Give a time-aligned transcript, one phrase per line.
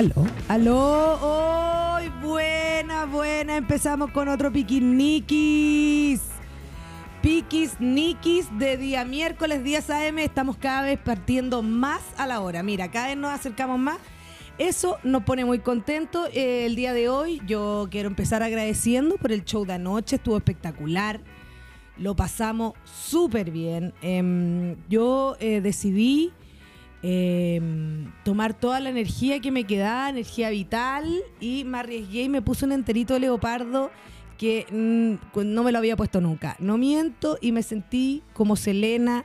[0.00, 6.22] Aló, aló, hoy buena, buena, empezamos con otro piquiniquis.
[7.20, 12.62] Piquis Nikis de día miércoles 10 AM, estamos cada vez partiendo más a la hora.
[12.62, 13.98] Mira, cada vez nos acercamos más.
[14.56, 16.28] Eso nos pone muy contento.
[16.32, 20.38] Eh, el día de hoy yo quiero empezar agradeciendo por el show de anoche, estuvo
[20.38, 21.20] espectacular.
[21.98, 23.92] Lo pasamos súper bien.
[24.00, 26.32] Em, yo eh, decidí
[27.02, 32.42] em, tomar toda la energía que me quedaba, energía vital, y me arriesgué y me
[32.42, 33.90] puse un enterito de leopardo
[34.38, 36.56] que mm, no me lo había puesto nunca.
[36.60, 39.24] No miento y me sentí como Selena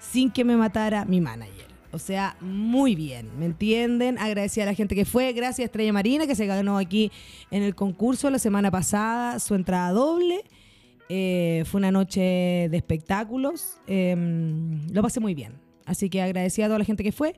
[0.00, 1.70] sin que me matara mi manager.
[1.92, 4.18] O sea, muy bien, ¿me entienden?
[4.18, 5.32] Agradecí a la gente que fue.
[5.32, 7.10] Gracias a Estrella Marina, que se ganó aquí
[7.50, 10.44] en el concurso la semana pasada su entrada doble.
[11.08, 12.20] Eh, fue una noche
[12.70, 13.80] de espectáculos.
[13.86, 15.69] Em, lo pasé muy bien.
[15.90, 17.34] Así que agradecí a toda la gente que fue.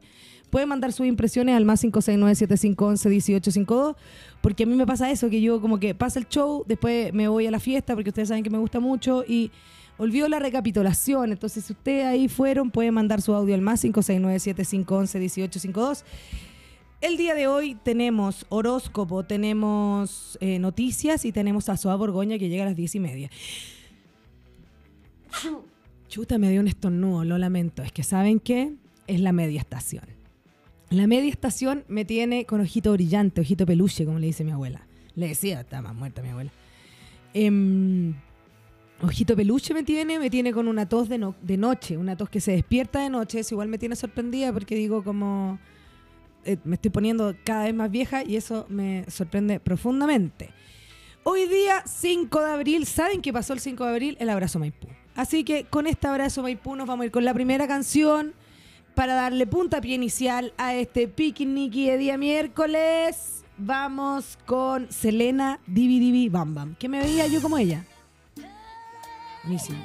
[0.51, 3.97] Pueden mandar sus impresiones al más 569-7511-1852,
[4.43, 7.29] porque a mí me pasa eso, que yo como que pasa el show, después me
[7.29, 9.51] voy a la fiesta, porque ustedes saben que me gusta mucho, y
[9.97, 11.33] olvido la recapitulación.
[11.33, 16.05] Entonces, si ustedes ahí fueron, pueden mandar su audio al más 569-7511-1852.
[17.01, 22.51] El día de hoy tenemos horóscopo, tenemos eh, noticias y tenemos a Soa Borgoña que
[22.51, 23.31] llega a las diez y media.
[26.13, 27.83] Chuta, me dio un estornudo, lo lamento.
[27.83, 28.75] Es que, ¿saben qué?
[29.07, 30.05] Es la media estación.
[30.91, 34.87] La media estación me tiene con ojito brillante, ojito peluche, como le dice mi abuela.
[35.15, 36.51] Le decía, está más muerta mi abuela.
[37.33, 38.13] Em,
[39.01, 42.29] ojito peluche me tiene, me tiene con una tos de, no- de noche, una tos
[42.29, 43.41] que se despierta de noche.
[43.41, 45.59] Eso igual me tiene sorprendida porque digo como
[46.45, 50.51] eh, me estoy poniendo cada vez más vieja y eso me sorprende profundamente.
[51.23, 54.17] Hoy día, 5 de abril, ¿saben qué pasó el 5 de abril?
[54.21, 54.89] El abrazo Maipú.
[55.15, 58.35] Así que con este abrazo Maipú nos vamos a ir con la primera canción
[58.95, 63.45] para darle puntapié inicial a este piquiniqui de día miércoles.
[63.59, 66.75] Vamos con Selena Divi Divi Bam Bam.
[66.77, 67.85] Que me veía yo como ella.
[69.45, 69.79] Buenísimo.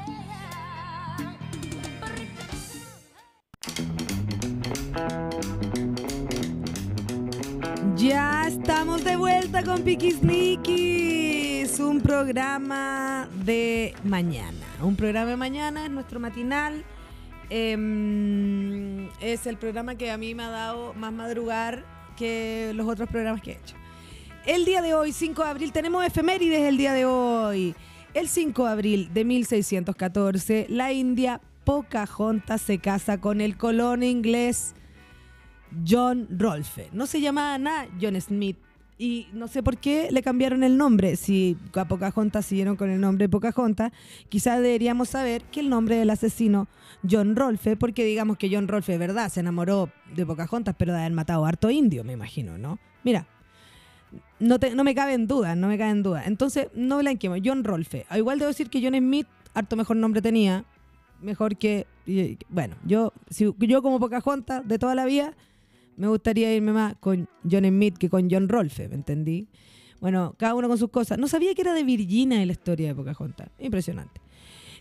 [7.96, 9.84] Ya estamos de vuelta con
[11.68, 14.66] Piquisniquis, un programa de mañana.
[14.82, 16.84] Un programa de mañana es nuestro matinal.
[17.50, 21.86] Em, es el programa que a mí me ha dado más madrugar
[22.18, 23.76] que los otros programas que he hecho.
[24.46, 27.76] El día de hoy, 5 de abril, tenemos efemérides el día de hoy.
[28.14, 34.74] El 5 de abril de 1614, la India Pocahontas se casa con el colon inglés
[35.88, 36.90] John Rolfe.
[36.94, 38.58] No se llamaba nada John Smith.
[38.98, 41.16] Y no sé por qué le cambiaron el nombre.
[41.18, 43.92] Si a Pocahontas siguieron con el nombre Pocahontas,
[44.30, 46.68] quizás deberíamos saber que el nombre del asesino
[47.10, 51.12] John Rolfe, porque digamos que John Rolfe, verdad, se enamoró de Pocahontas, pero de haber
[51.12, 52.80] matado a harto indio, me imagino, ¿no?
[53.04, 53.28] Mira,
[54.40, 56.24] no, no me cabe en duda, no me cabe en duda.
[56.26, 57.40] Entonces, no blanqueemos.
[57.44, 58.06] John Rolfe.
[58.10, 60.66] A Igual debo decir que John Smith, harto mejor nombre tenía.
[61.22, 61.88] Mejor que.
[62.50, 65.36] Bueno, yo, si, yo como Pocahontas de toda la vida,
[65.98, 69.48] me gustaría irme más con John Smith que con John Rolfe, ¿me entendí?
[70.00, 71.18] Bueno, cada uno con sus cosas.
[71.18, 73.50] No sabía que era de Virginia la historia de Pocahontas.
[73.60, 74.22] Impresionante.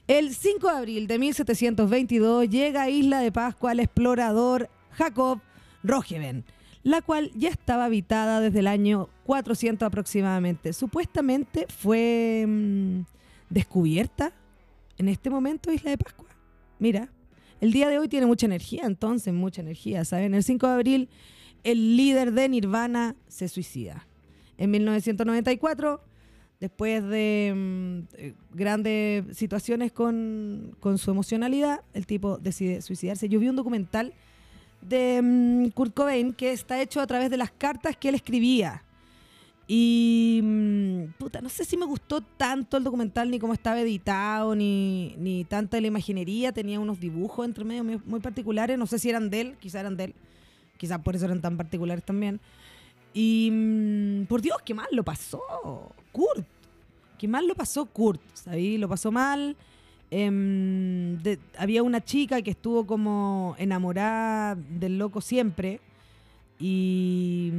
[0.06, 5.41] El 5 de abril de 1722 llega a Isla de Pascua el explorador Jacob
[5.82, 6.44] Roggeveen,
[6.82, 10.72] la cual ya estaba habitada desde el año 400 aproximadamente.
[10.75, 13.00] Supuestamente fue mm,
[13.48, 14.33] descubierta
[14.98, 16.28] en este momento Isla de Pascua.
[16.78, 17.09] Mira,
[17.60, 20.34] el día de hoy tiene mucha energía, entonces, mucha energía, ¿saben?
[20.34, 21.08] El 5 de abril,
[21.64, 24.06] el líder de Nirvana se suicida.
[24.58, 26.02] En 1994,
[26.60, 33.28] después de mm, eh, grandes situaciones con, con su emocionalidad, el tipo decide suicidarse.
[33.28, 34.12] Yo vi un documental
[34.80, 38.82] de mm, Kurt Cobain que está hecho a través de las cartas que él escribía.
[39.69, 44.54] Y, mm, puta, no sé si me gustó tanto el documental, ni cómo estaba editado,
[44.54, 46.53] ni, ni tanta la imaginería.
[46.53, 48.78] Tenía unos dibujos entre medio muy, muy particulares.
[48.78, 50.15] No sé si eran de él, quizá eran de él.
[50.78, 52.39] Quizás por eso eran tan particulares también.
[53.13, 55.41] Y, mm, por Dios, qué mal lo pasó
[56.12, 56.47] Kurt.
[57.19, 58.77] Qué mal lo pasó Kurt, ¿sabí?
[58.78, 59.57] Lo pasó mal.
[60.10, 65.80] Em, de- había una chica que estuvo como enamorada del loco siempre
[66.60, 67.51] y,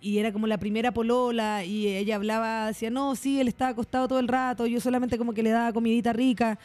[0.00, 4.08] y era como la primera polola y ella hablaba, decía, no, sí, él estaba acostado
[4.08, 6.58] todo el rato, yo solamente como que le daba comidita rica.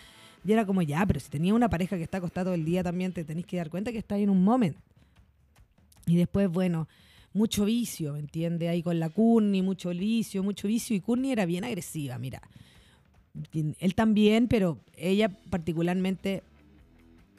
[0.45, 2.83] Y era como, ya, pero si tenía una pareja que está acostada todo el día
[2.83, 4.75] también te tenés que dar cuenta que está en un moment.
[6.05, 6.87] Y después, bueno,
[7.33, 8.69] mucho vicio, ¿me entiende?
[8.69, 10.95] Ahí con la Courtney, mucho vicio, mucho vicio.
[10.95, 12.41] Y Courtney era bien agresiva, mira.
[13.53, 16.43] Él también, pero ella particularmente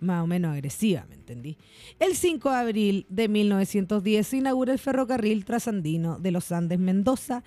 [0.05, 1.57] más o menos agresiva, ¿me entendí?
[1.99, 7.43] El 5 de abril de 1910 se inaugura el ferrocarril trasandino de los Andes Mendoza,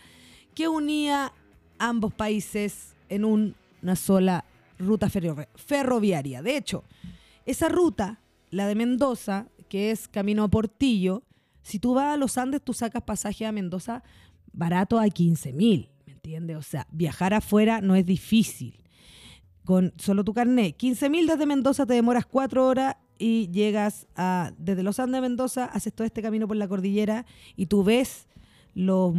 [0.54, 1.33] que unía
[1.80, 4.44] ambos países en una sola
[4.80, 5.09] ruta
[5.56, 6.42] ferroviaria.
[6.42, 6.83] De hecho,
[7.45, 8.19] esa ruta,
[8.50, 11.24] la de Mendoza, que es camino a Portillo,
[11.62, 14.04] si tú vas a los Andes, tú sacas pasaje a Mendoza
[14.54, 16.57] barato a 15 mil, ¿me entiendes?
[16.57, 18.80] O sea, viajar afuera no es difícil.
[19.68, 24.54] Con solo tu carnet, 15 mil desde Mendoza te demoras cuatro horas y llegas a,
[24.58, 27.25] desde los Andes a Mendoza, haces todo este camino por la cordillera
[27.58, 28.30] y tú ves
[28.74, 29.14] los,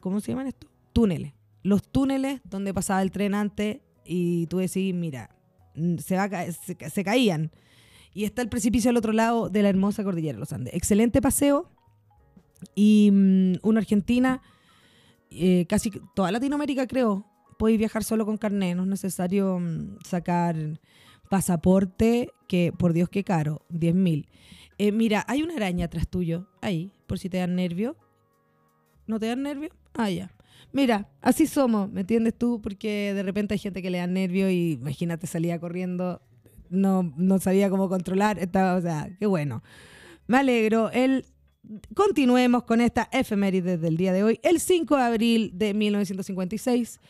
[0.00, 0.70] ¿cómo se llaman estos?
[0.94, 1.34] Túneles.
[1.62, 5.36] Los túneles donde pasaba el tren antes y tú decís, mira,
[5.74, 7.50] mm, se, va se, caían.
[8.14, 10.72] Y está el precipicio al otro lado de la hermosa cordillera de los Andes.
[10.72, 11.70] Excelente paseo.
[12.74, 14.40] Y mm, una Argentina,
[15.30, 17.29] eh, casi toda Latinoamérica creo,
[17.60, 20.80] podéis viajar solo con carnet, no es necesario mm, sacar
[21.28, 24.28] pasaporte, que por Dios qué caro, 10 mil.
[24.78, 27.98] Eh, mira, hay una araña atrás tuyo, ahí, por si te dan nervio.
[29.06, 29.68] ¿No te dan nervio?
[29.92, 30.30] Ah, ya.
[30.72, 32.62] Mira, así somos, ¿me entiendes tú?
[32.62, 36.22] Porque de repente hay gente que le da nervio y imagínate salía corriendo,
[36.70, 39.62] no, no sabía cómo controlar, estaba, o sea, qué bueno.
[40.26, 40.90] Me alegro.
[40.92, 41.26] El,
[41.94, 44.40] continuemos con esta efeméride del día de hoy.
[44.42, 47.00] El 5 de abril de 1956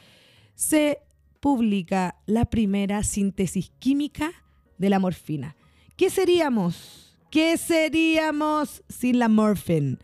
[0.60, 0.98] se
[1.40, 4.30] publica la primera síntesis química
[4.76, 5.56] de la morfina.
[5.96, 7.16] ¿Qué seríamos?
[7.30, 9.98] ¿Qué seríamos sin la morfina?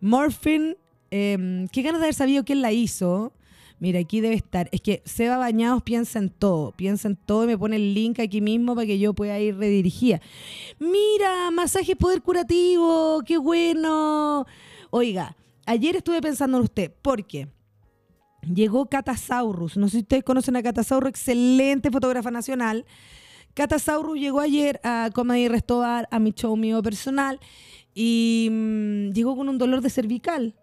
[0.00, 0.76] Morfina
[1.10, 3.32] Em, qué ganas de haber sabido quién la hizo.
[3.78, 4.68] Mira, aquí debe estar.
[4.72, 6.72] Es que Seba Bañados piensa en todo.
[6.72, 9.56] Piensa en todo y me pone el link aquí mismo para que yo pueda ir
[9.56, 10.20] redirigida.
[10.78, 13.22] Mira, masaje poder curativo.
[13.26, 14.46] Qué bueno.
[14.90, 15.36] Oiga,
[15.66, 16.92] ayer estuve pensando en usted.
[17.02, 17.48] ¿Por qué?
[18.52, 19.76] Llegó Catasaurus.
[19.76, 22.84] No sé si ustedes conocen a Catasaurus, excelente fotógrafa nacional.
[23.54, 27.40] Catasaurus llegó ayer a Comedy Restobar, a mi show mío personal,
[27.94, 30.54] y mm, llegó con un dolor de cervical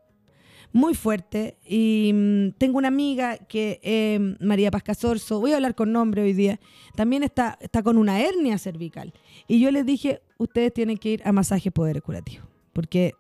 [0.74, 1.58] muy fuerte.
[1.66, 6.24] Y mm, tengo una amiga que, eh, María Paz Casorzo, voy a hablar con nombre
[6.24, 6.60] hoy día,
[6.96, 9.14] también está, está con una hernia cervical.
[9.48, 12.44] Y yo les dije, ustedes tienen que ir a masaje poder curativo,
[12.74, 13.14] porque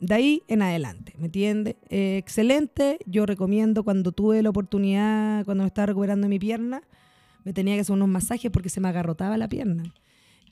[0.00, 1.76] de ahí en adelante, ¿me entiende?
[1.88, 6.82] Eh, excelente, yo recomiendo cuando tuve la oportunidad, cuando me estaba recuperando mi pierna,
[7.44, 9.94] me tenía que hacer unos masajes porque se me agarrotaba la pierna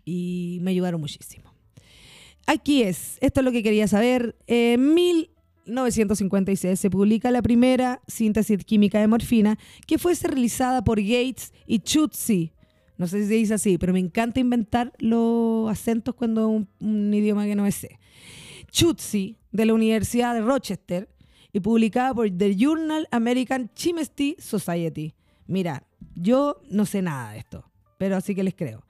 [0.04, 1.52] y me ayudaron muchísimo.
[2.46, 4.36] Aquí es, esto es lo que quería saber.
[4.48, 5.30] Mil
[5.66, 11.80] 1956 se publica la primera síntesis química de morfina que fue realizada por Gates y
[11.80, 12.52] Chutzi.
[12.96, 17.12] No sé si se dice así, pero me encanta inventar los acentos cuando un, un
[17.12, 17.98] idioma que no sé.
[18.74, 21.08] Chutzi, de la Universidad de Rochester,
[21.52, 25.14] y publicada por The Journal American Chemistry Society.
[25.46, 25.84] Mira,
[26.16, 28.84] yo no sé nada de esto, pero así que les creo.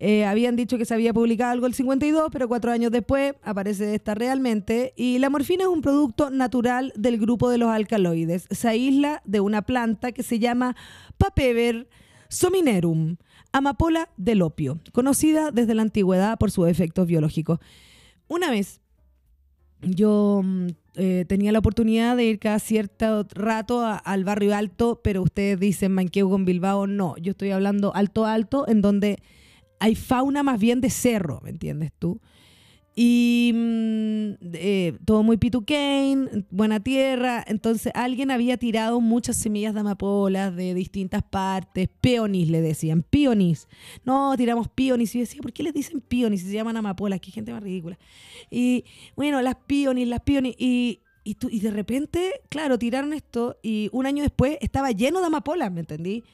[0.00, 3.94] Eh, habían dicho que se había publicado algo el 52, pero cuatro años después aparece
[3.94, 4.92] esta realmente.
[4.96, 8.48] Y la morfina es un producto natural del grupo de los alcaloides.
[8.50, 10.74] Se aísla de una planta que se llama
[11.16, 11.88] Papever
[12.28, 13.18] sominerum,
[13.52, 17.60] amapola del opio, conocida desde la antigüedad por sus efectos biológicos.
[18.26, 18.81] Una vez
[19.82, 25.22] yo mm, eh, tenía la oportunidad de ir cada cierto rato al barrio alto, pero
[25.22, 29.22] ustedes dicen Manqueo con Bilbao, no, yo estoy hablando alto alto, en donde
[29.80, 32.20] hay fauna más bien de cerro, ¿me entiendes tú?
[32.94, 35.38] Y mm, eh, todo muy
[36.50, 37.42] buena tierra.
[37.46, 41.88] Entonces alguien había tirado muchas semillas de amapolas de distintas partes.
[42.00, 43.68] Peonis le decían, peonis.
[44.04, 45.14] No, tiramos peonis.
[45.14, 47.20] Y yo decía, ¿por qué les dicen peonis si se llaman amapolas?
[47.20, 47.98] Qué gente más ridícula.
[48.50, 48.84] Y
[49.16, 50.54] bueno, las peonis, las peonis.
[50.58, 55.26] Y, y, y de repente, claro, tiraron esto y un año después estaba lleno de
[55.26, 56.24] amapolas, ¿me entendí?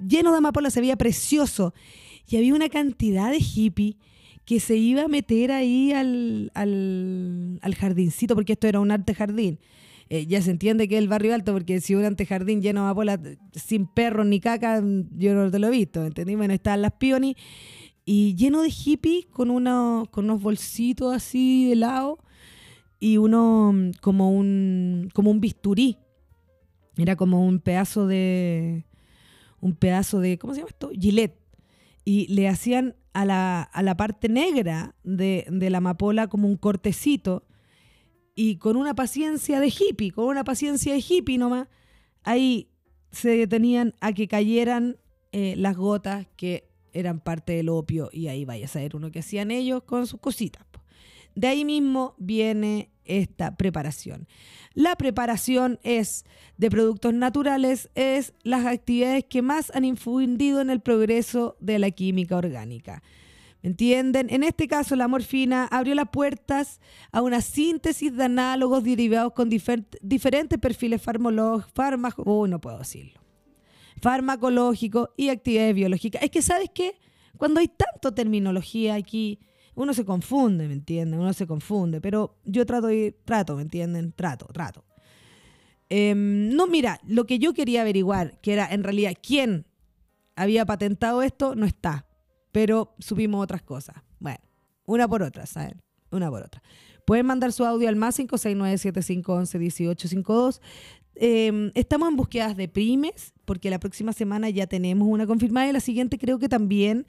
[0.00, 1.74] Lleno de amapolas, se veía precioso
[2.28, 3.96] y había una cantidad de hippie
[4.48, 9.58] que se iba a meter ahí al, al, jardincito, porque esto era un arte jardín.
[10.08, 12.86] Eh, ya se entiende que es el barrio alto, porque si un antejardín lleno de
[12.86, 13.20] amapolas,
[13.52, 14.82] sin perros ni caca,
[15.18, 16.34] yo no te lo he visto, ¿entendí?
[16.34, 17.36] Bueno, estaban las peonies
[18.06, 22.18] y lleno de hippies con, unos, con unos bolsitos así de lado
[22.98, 25.98] y uno como un, como un bisturí.
[26.96, 28.86] Era como un pedazo de,
[29.60, 30.90] un pedazo de, ¿cómo se llama esto?
[30.98, 31.37] Gillette
[32.08, 36.56] y le hacían a la, a la parte negra de, de, la amapola como un
[36.56, 37.46] cortecito
[38.34, 41.68] y con una paciencia de hippie, con una paciencia de hippie nomás,
[42.22, 42.70] ahí
[43.10, 44.96] se detenían a que cayeran
[45.32, 49.18] eh, las gotas que eran parte del opio y ahí vaya a saber uno que
[49.18, 50.64] hacían ellos con sus cositas.
[51.34, 54.28] De ahí mismo viene esta preparación.
[54.74, 56.24] La preparación es
[56.56, 61.90] de productos naturales, es las actividades que más han infundido en el progreso de la
[61.90, 63.02] química orgánica.
[63.62, 64.28] ¿Me entienden?
[64.30, 69.48] En este caso, la morfina abrió las puertas a una síntesis de análogos derivados con
[69.50, 73.20] diferentes perfiles farmacológicos, oh, no puedo decirlo,
[74.00, 76.22] farmacológicos y actividades biológicas.
[76.22, 76.94] Es que, ¿sabes qué?
[77.36, 79.40] Cuando hay tanto terminología aquí,
[79.78, 81.18] uno se confunde, ¿me entienden?
[81.18, 82.88] Uno se confunde, pero yo trato,
[83.24, 84.12] trato, ¿me entienden?
[84.12, 84.84] Trato, trato.
[85.88, 89.66] Em, no, mira, lo que yo quería averiguar, que era en realidad quién
[90.36, 92.04] había patentado esto, no está
[92.52, 93.96] pero subimos otras cosas.
[94.18, 94.40] Bueno,
[94.84, 95.80] una por otra, ¿saben?
[96.10, 96.60] Una por otra.
[97.04, 100.60] Pueden mandar su audio al más 569-7511-1852.
[101.14, 105.72] Em, estamos en búsquedas de primes, porque la próxima semana ya tenemos una confirmada y
[105.72, 107.06] la siguiente creo que también,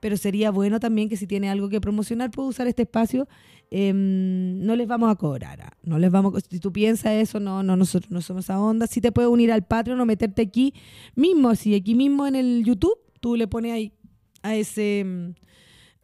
[0.00, 3.28] pero sería bueno también que si tiene algo que promocionar puede usar este espacio.
[3.70, 5.60] Em, no les vamos a cobrar.
[5.60, 5.76] ¿ah?
[5.82, 8.86] No les vamos, si tú piensas eso, no, no, nosotros no somos esa onda.
[8.86, 10.74] Si te puedes unir al Patreon o meterte aquí
[11.14, 13.92] mismo, si aquí mismo en el YouTube, tú le pones ahí
[14.42, 15.34] a ese,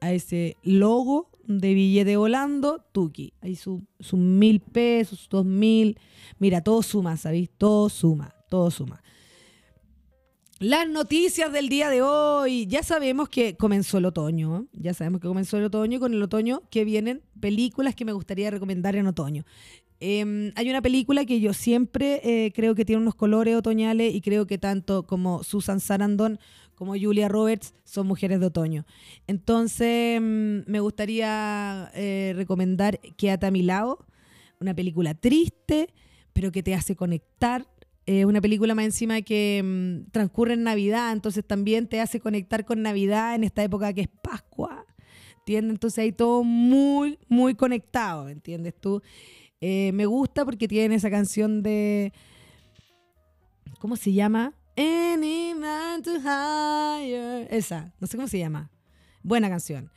[0.00, 3.32] a ese logo de billete volando, Tuki.
[3.40, 3.80] Ahí sus
[4.12, 5.98] mil pesos, dos mil.
[6.38, 7.50] Mira, todo suma, ¿sabéis?
[7.56, 9.02] Todo suma, todo suma.
[10.58, 12.66] Las noticias del día de hoy.
[12.66, 14.66] Ya sabemos que comenzó el otoño.
[14.72, 18.12] Ya sabemos que comenzó el otoño y con el otoño que vienen películas que me
[18.12, 19.44] gustaría recomendar en otoño.
[20.00, 24.22] Em, hay una película que yo siempre eh, creo que tiene unos colores otoñales y
[24.22, 26.38] creo que tanto como Susan Sarandon
[26.74, 28.86] como Julia Roberts son mujeres de otoño.
[29.26, 34.06] Entonces, mm, me gustaría eh, recomendar Quédate a mi lado,
[34.58, 35.92] una película triste,
[36.32, 37.66] pero que te hace conectar.
[38.06, 42.64] Es una película más encima que mm, transcurre en Navidad, entonces también te hace conectar
[42.64, 44.86] con Navidad en esta época que es Pascua.
[45.38, 45.74] ¿Entiendes?
[45.74, 49.02] Entonces hay todo muy, muy conectado, ¿entiendes tú?
[49.60, 52.12] Eh, me gusta porque tiene esa canción de...
[53.80, 54.54] ¿Cómo se llama?
[54.76, 57.48] Any man to hire.
[57.50, 58.70] Esa, no sé cómo se llama.
[59.22, 59.90] Buena canción.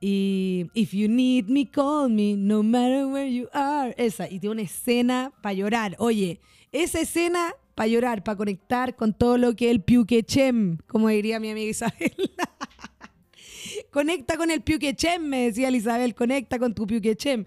[0.00, 3.94] Y If You Need Me, Call Me, No Matter Where You Are.
[3.98, 4.26] Esa.
[4.28, 5.96] Y tiene una escena para llorar.
[5.98, 6.40] Oye,
[6.72, 11.40] esa escena para llorar, para conectar con todo lo que es el Piuquechem, como diría
[11.40, 12.12] mi amiga Isabel.
[13.90, 17.46] conecta con el Piuquechem, me decía Isabel, conecta con tu Piuquechem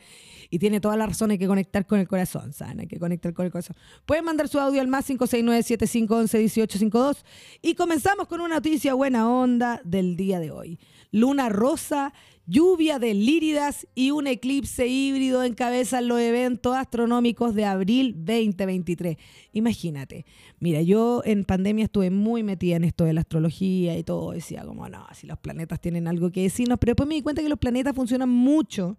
[0.50, 2.80] y tiene toda la razón, hay que conectar con el corazón, ¿saben?
[2.80, 3.76] Hay que conectar con el corazón.
[4.06, 7.18] Pueden mandar su audio al más 569-7511-1852
[7.62, 10.80] y comenzamos con una noticia buena onda del día de hoy.
[11.12, 12.14] Luna rosa,
[12.50, 19.18] lluvia de líridas y un eclipse híbrido encabezan los eventos astronómicos de abril 2023.
[19.54, 20.26] Imagínate,
[20.60, 24.64] mira, yo en pandemia estuve muy metida en esto de la astrología y todo, decía
[24.66, 27.50] como, no, si los planetas tienen algo que decirnos, pero después me di cuenta que
[27.50, 28.98] los planetas funcionan mucho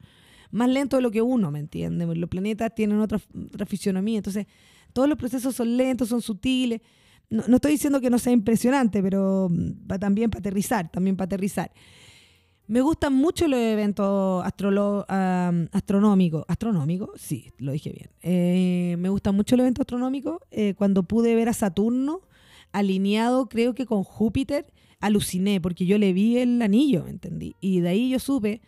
[0.53, 2.09] más lento de lo que uno, ¿me entiendes?
[2.17, 3.21] Los planetas tienen otra,
[3.53, 4.47] otra fisionomía, entonces
[4.93, 6.81] todos los procesos son lentos, son sutiles.
[7.29, 11.71] No, estoy diciendo que no sea impresionante, pero mm, también para aterrizar, también para aterrizar.
[12.71, 16.45] Me gustan mucho los eventos astronómicos.
[16.47, 17.21] ¿Astronómicos?
[17.21, 18.11] Sí, lo dije bien.
[19.01, 20.39] Me gustan mucho los eventos astronómicos.
[20.77, 22.21] Cuando pude ver a Saturno
[22.71, 27.57] alineado, creo que con Júpiter, aluciné, porque yo le vi el anillo, ¿me entendí?
[27.61, 28.61] Y de ahí yo supe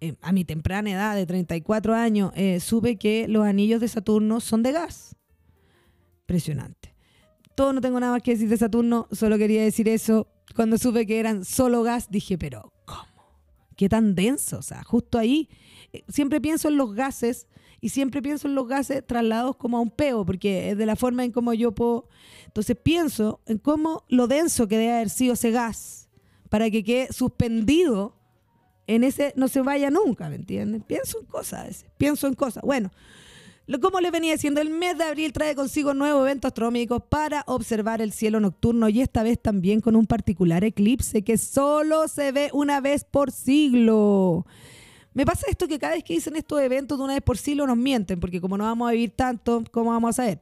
[0.00, 4.40] eh, a mi temprana edad de 34 años, eh, supe que los anillos de Saturno
[4.40, 5.14] son de gas.
[6.22, 6.94] Impresionante.
[7.54, 10.26] Todo no tengo nada más que decir de Saturno, solo quería decir eso.
[10.54, 12.72] Cuando supe que eran solo gas, dije, pero.
[13.76, 14.58] ¿Qué tan denso?
[14.58, 15.48] O sea, justo ahí,
[15.92, 17.46] eh, siempre pienso en los gases
[17.80, 20.96] y siempre pienso en los gases trasladados como a un peo, porque es de la
[20.96, 22.08] forma en cómo yo puedo...
[22.46, 26.08] Entonces pienso en cómo lo denso que debe haber sido ese gas
[26.48, 28.16] para que quede suspendido
[28.86, 30.80] en ese no se vaya nunca, ¿me entienden?
[30.80, 32.62] Pienso en cosas, pienso en cosas.
[32.62, 32.90] Bueno,
[33.80, 38.00] como les venía diciendo, el mes de abril trae consigo nuevos eventos astronómicos para observar
[38.00, 42.50] el cielo nocturno y esta vez también con un particular eclipse que solo se ve
[42.52, 44.46] una vez por siglo.
[45.14, 47.66] Me pasa esto que cada vez que dicen estos eventos de una vez por siglo
[47.66, 50.40] nos mienten, porque como no vamos a vivir tanto, ¿cómo vamos a saber?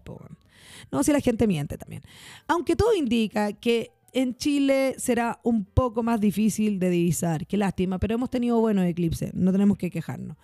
[0.92, 2.02] No, si la gente miente también.
[2.46, 7.46] Aunque todo indica que en Chile será un poco más difícil de divisar.
[7.46, 10.36] Qué lástima, pero hemos tenido buenos eclipses, no tenemos que quejarnos.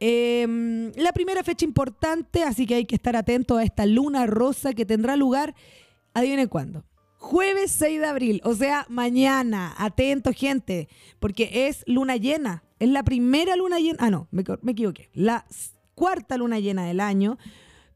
[0.00, 4.72] Em, la primera fecha importante, así que hay que estar atento a esta luna rosa
[4.72, 5.54] que tendrá lugar,
[6.14, 6.84] adivinen cuándo.
[7.16, 9.74] Jueves 6 de abril, o sea, mañana.
[9.76, 10.88] Atento, gente,
[11.18, 12.62] porque es luna llena.
[12.78, 13.98] Es la primera luna llena.
[14.00, 15.10] Ah, no, me, me equivoqué.
[15.14, 15.44] La
[15.96, 17.36] cuarta luna llena del año,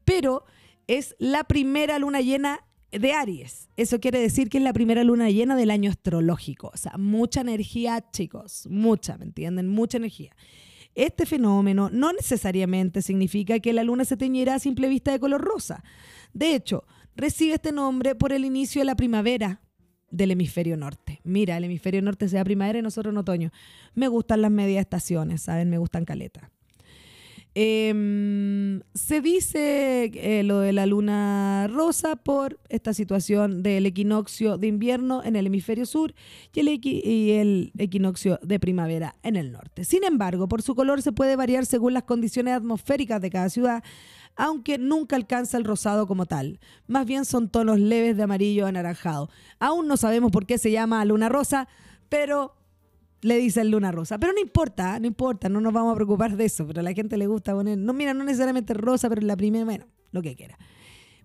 [0.03, 0.43] pero
[0.87, 2.59] es la primera luna llena
[2.91, 3.69] de Aries.
[3.77, 6.69] Eso quiere decir que es la primera luna llena del año astrológico.
[6.73, 8.67] O sea, mucha energía, chicos.
[8.69, 9.67] Mucha, ¿me entienden?
[9.69, 10.35] Mucha energía.
[10.95, 15.41] Este fenómeno no necesariamente significa que la luna se teñirá a simple vista de color
[15.41, 15.83] rosa.
[16.33, 16.85] De hecho,
[17.15, 19.61] recibe este nombre por el inicio de la primavera
[20.09, 21.21] del hemisferio norte.
[21.23, 23.51] mira, el hemisferio norte sea primavera y nosotros en otoño.
[23.95, 25.69] Me gustan las medias estaciones, ¿saben?
[25.69, 26.52] Me gustan caletas.
[27.55, 34.65] Em, se dice eh, lo de la luna rosa por esta situación del equinoccio de
[34.65, 36.15] invierno en el hemisferio sur
[36.51, 39.85] y el, y el, equinoccio de primavera en el norte.
[39.85, 43.83] Sin embargo, por su color se puede variar según las condiciones atmosféricas de cada ciudad,
[44.35, 46.59] aunque nunca alcanza el rosado como tal.
[46.87, 49.29] Más bien son tonos leves de amarillo anaranjado.
[49.59, 51.67] Aún no sabemos por qué se llama luna rosa,
[52.09, 52.55] pero
[53.23, 54.17] le dicen luna rosa.
[54.19, 56.93] Pero no importa, no importa, no nos vamos a preocupar de eso, pero a la
[56.93, 60.35] gente le gusta poner, no, mira, no necesariamente rosa, pero la primera, bueno, lo que
[60.35, 60.57] quiera.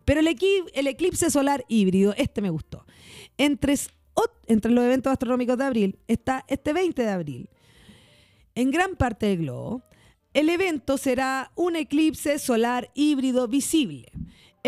[0.05, 0.29] Pero el,
[0.75, 2.87] el eclipse solar híbrido, este me gustó.
[3.37, 3.75] Entre,
[4.47, 7.51] entre los eventos astronómicos de abril está este 20 de abril.
[8.55, 9.83] En gran parte del globo,
[10.33, 14.11] el evento será un eclipse solar híbrido visible.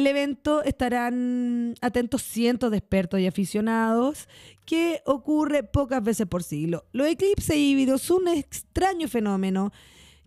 [0.00, 4.30] El evento estarán atentos cientos de expertos y aficionados
[4.64, 6.86] que ocurre pocas veces por siglo.
[6.92, 9.72] Los eclipses híbridos son un extraño fenómeno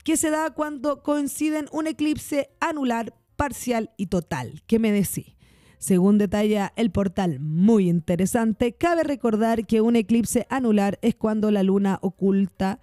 [0.03, 4.62] que se da cuando coinciden un eclipse anular, parcial y total.
[4.68, 5.34] ¿Qué me decís?
[5.80, 11.63] Según detalla el portal muy interesante, cabe recordar que un eclipse anular es cuando la
[11.63, 12.80] luna oculta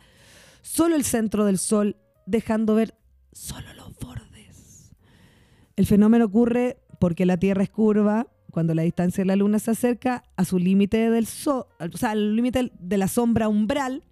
[0.61, 1.95] solo el centro del sol,
[2.27, 2.97] dejando ver
[3.31, 3.80] solo.
[5.81, 9.71] El fenómeno ocurre porque la Tierra es curva cuando la distancia de la luna se
[9.71, 14.05] acerca a su límite del sol, o sea, al límite de la sombra umbral,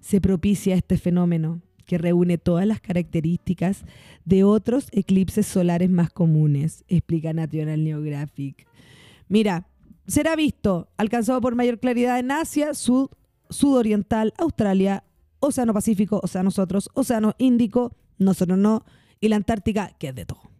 [0.00, 3.84] se propicia este fenómeno que reúne todas las características
[4.24, 8.66] de otros eclipses solares más comunes, explica National Geographic.
[9.28, 9.66] Mira,
[10.06, 13.10] será visto, alcanzado por mayor claridad en Asia, Sud,
[13.50, 15.04] Sudoriental, Australia,
[15.38, 18.86] Océano Pacífico, o sea, nosotros, Océano Índico, nosotros no,
[19.20, 20.53] y la Antártica, que es de todo.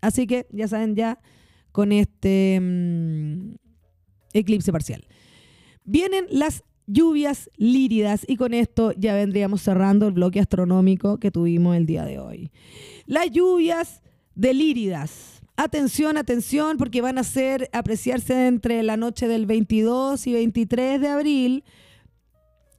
[0.00, 1.18] Así que ya saben, ya
[1.72, 3.54] con este mm,
[4.32, 5.06] eclipse parcial.
[5.84, 11.76] Vienen las lluvias líridas y con esto ya vendríamos cerrando el bloque astronómico que tuvimos
[11.76, 12.50] el día de hoy.
[13.06, 14.02] Las lluvias
[14.34, 15.42] de líridas.
[15.56, 21.08] Atención, atención, porque van a ser apreciarse entre la noche del 22 y 23 de
[21.08, 21.64] abril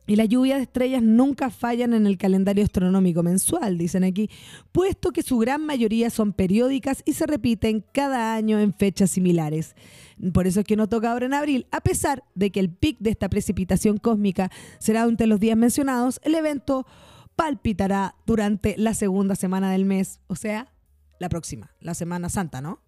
[0.07, 4.29] y las lluvias de estrellas nunca fallan en el calendario astronómico mensual, dicen aquí,
[4.71, 9.75] puesto que su gran mayoría son periódicas y se repiten cada año en fechas similares.
[10.33, 12.97] Por eso es que no toca ahora en abril, a pesar de que el pic
[12.99, 16.85] de esta precipitación cósmica será durante los días mencionados, el evento
[17.35, 20.71] palpitará durante la segunda semana del mes, o sea,
[21.19, 22.79] la próxima, la Semana Santa, ¿no?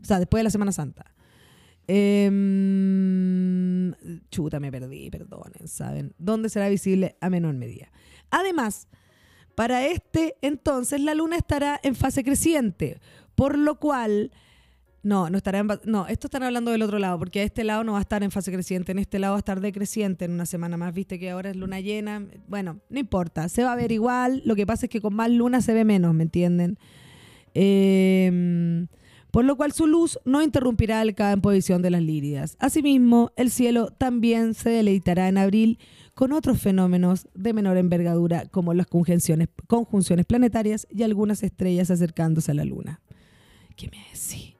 [0.00, 1.14] O sea, después de la Semana Santa.
[1.90, 2.30] Eh,
[4.30, 6.14] chuta, me perdí, perdonen, ¿saben?
[6.18, 7.90] ¿Dónde será visible a menor medida?
[8.30, 8.88] Además,
[9.54, 13.00] para este entonces la luna estará en fase creciente,
[13.34, 14.30] por lo cual...
[15.00, 17.84] No, no estará en, no, esto están hablando del otro lado, porque a este lado
[17.84, 20.32] no va a estar en fase creciente, en este lado va a estar decreciente en
[20.32, 23.76] una semana más, viste que ahora es luna llena, bueno, no importa, se va a
[23.76, 26.78] ver igual, lo que pasa es que con más luna se ve menos, ¿me entienden?
[27.54, 28.86] Eh,
[29.38, 32.56] por lo cual su luz no interrumpirá el campo de de las líridas.
[32.58, 35.78] Asimismo, el cielo también se deleitará en abril
[36.14, 42.50] con otros fenómenos de menor envergadura como las conjunciones, conjunciones planetarias y algunas estrellas acercándose
[42.50, 43.00] a la luna.
[43.76, 44.56] ¿Qué me decís?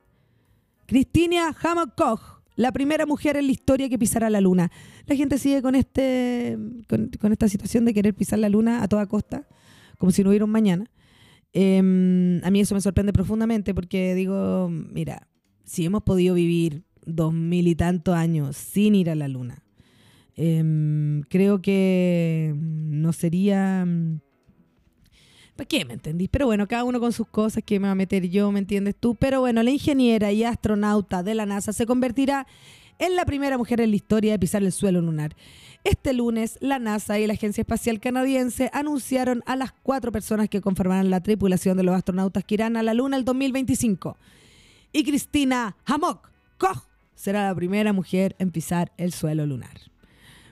[0.87, 1.57] Cristina
[1.97, 4.71] Koch, la primera mujer en la historia que pisará la luna.
[5.07, 9.07] La gente sigue con, este, con esta situación de querer pisar la luna a toda
[9.07, 9.49] costa,
[9.99, 10.89] como si no hubiera un mañana.
[11.53, 15.29] Em, a mí eso me sorprende profundamente porque digo, mira,
[15.65, 19.63] si hemos podido vivir dos mil y tantos años sin ir a la luna,
[20.37, 23.87] em, creo que no sería...
[25.57, 26.29] ¿Para qué me entendís?
[26.29, 28.95] Pero bueno, cada uno con sus cosas, que me va a meter yo, ¿me entiendes
[28.95, 29.17] tú?
[29.17, 32.47] Pero bueno, la ingeniera y astronauta de la NASA se convertirá
[32.99, 35.35] en la primera mujer en la historia de pisar el suelo lunar.
[35.85, 40.61] Este lunes, la NASA y la Agencia Espacial Canadiense anunciaron a las cuatro personas que
[40.61, 44.17] conformarán la tripulación de los astronautas que irán a la Luna el 2025.
[44.93, 46.85] Y Cristina Hammock Koch
[47.15, 49.79] será la primera mujer en pisar el suelo lunar.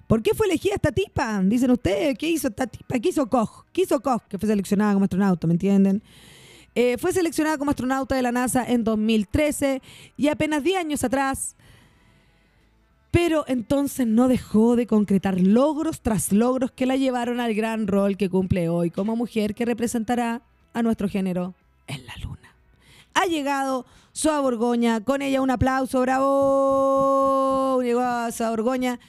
[0.07, 1.41] ¿Por qué fue elegida esta tipa?
[1.43, 2.99] Dicen ustedes, ¿qué hizo esta tipa?
[3.01, 3.65] ¿Qué hizo Koch?
[3.73, 4.23] ¿Qué hizo Koch?
[4.29, 6.03] Que fue seleccionada como astronauta, ¿me entienden?
[6.77, 9.83] Eh, fue seleccionada como astronauta de la NASA en 2013
[10.17, 11.57] y apenas 10 años atrás
[13.17, 18.19] pero entonces no dejó de concretar logros tras logros que la llevaron al gran rol
[18.19, 20.43] que cumple hoy como mujer que representará
[20.75, 21.55] a nuestro género
[21.87, 22.55] en la luna.
[23.15, 27.81] Ha llegado Soa Borgoña, con ella un aplauso, bravo.
[27.83, 29.01] Llegó a Soa Borgoña.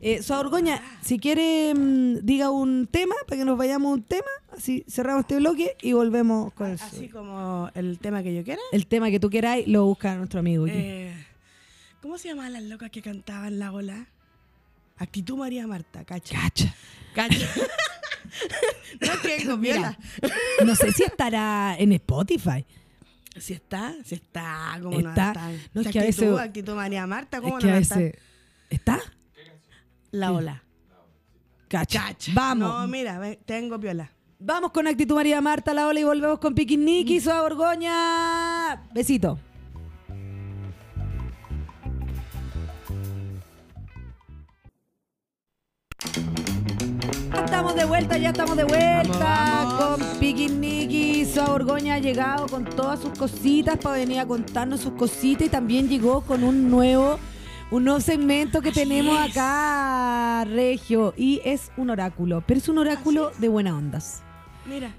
[0.00, 4.02] Eh, Soa Borgoña, si quiere, mm, diga un tema para que nos vayamos a un
[4.04, 4.30] tema.
[4.56, 6.84] Así cerramos este bloque y volvemos con eso.
[6.84, 8.62] Así como el tema que yo quiera.
[8.70, 10.66] El tema que tú queráis lo busca nuestro amigo.
[10.66, 10.74] Aquí.
[10.76, 11.27] Eh,
[12.02, 14.06] ¿Cómo se llamaban las locas que cantaban la ola?
[14.96, 16.38] Actitud María Marta, cacha.
[16.40, 16.74] Cacha.
[17.14, 17.46] Cacha.
[19.00, 19.98] no tengo Mira, viola.
[20.64, 22.64] no sé si estará en Spotify.
[23.36, 25.10] Si está, si está, ¿cómo Está.
[25.10, 25.50] no está?
[25.74, 27.76] No, es Si que a actitud, veces- actitud María Marta, Es ¿cómo que no a
[27.76, 28.14] veces...
[28.70, 29.00] ¿Está?
[30.10, 30.62] La ola.
[31.68, 32.02] Cacha.
[32.08, 32.32] Cacha.
[32.34, 32.68] Vamos.
[32.68, 34.10] No, mira, tengo viola.
[34.40, 38.86] Vamos con Actitud María Marta, la ola y volvemos con Piquiniqui, Soa Borgoña.
[38.94, 39.38] Besito.
[47.38, 49.98] Ya Estamos de vuelta, ya estamos de vuelta Vamos, vamos.
[50.08, 51.24] con Piquiniqui.
[51.24, 55.50] Soa Borgoña ha llegado con todas sus cositas para venir a contarnos sus cositas y
[55.50, 57.18] también llegó con un nuevo,
[57.70, 59.30] un nuevo segmento que tenemos es.
[59.30, 64.22] acá, Regio, y es un oráculo, pero es un oráculo de buenas ondas.
[64.66, 64.90] Mira.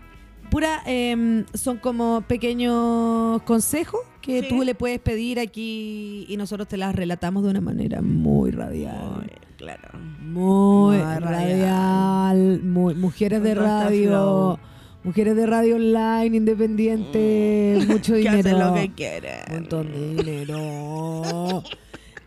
[0.50, 4.48] Pura, em, son como pequeños consejos que Sí.
[4.50, 9.30] tú le puedes pedir aquí y nosotros te las relatamos de una manera muy radial.
[9.60, 9.90] Claro.
[10.22, 11.24] Muy Muy radial.
[11.24, 12.62] radial.
[12.64, 14.08] Muy, mujeres de este radio.
[14.10, 14.60] flow.
[15.04, 18.40] Mujeres de radio online, independiente, mucho Que dinero.
[18.40, 19.40] hacen lo que quieren.
[19.50, 21.64] Un montón de dinero.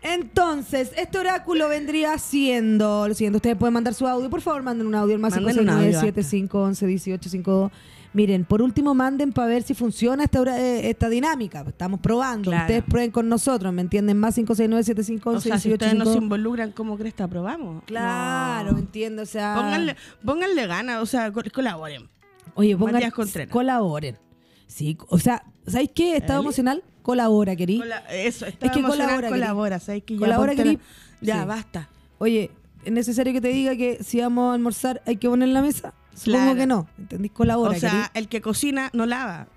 [0.03, 3.37] Entonces, este oráculo vendría siendo lo siguiente.
[3.37, 4.29] Ustedes pueden mandar su audio.
[4.29, 7.71] Por favor, manden un audio al más Manden un audio, 569-7511-1852.
[8.15, 11.63] Miren, por último, manden para ver si funciona esta, hora- eh, esta dinámica.
[11.67, 12.51] Estamos probando.
[12.51, 12.65] Claro.
[12.65, 14.19] Ustedes prueben con nosotros, ¿me entienden?
[14.19, 15.35] Más 569-7511-1852.
[15.37, 17.83] O sea, si ustedes no se involucran, ¿cómo crees que aprobamos?
[17.85, 18.73] Claro, No.
[18.75, 19.29] ¿me entiendes?
[19.29, 22.07] O sea, Pónganle, pónganle ganas, o sea, col- colaboren.
[22.53, 23.01] oye, pongan,
[23.49, 24.19] colaboren.
[24.67, 26.15] Sí, o sea, ¿sabéis qué?
[26.17, 26.45] Estado ¿Eli?
[26.47, 27.77] emocional, colabora, querí.
[27.77, 30.03] Cola- eso, está Es que colabora, colabora, ¿sabes?
[30.03, 30.79] Que ya Colabora, querí.
[31.21, 31.47] la- Ya, Sí.
[31.47, 31.89] basta.
[32.17, 32.49] Oye,
[32.83, 35.93] ¿es necesario que te diga que si vamos a almorzar hay que poner la mesa?
[36.15, 36.55] Supongo Claro.
[36.57, 36.87] que no.
[36.97, 37.31] ¿Entendís?
[37.31, 38.03] Colabora, o sea, querí.
[38.15, 39.47] el que cocina no lava.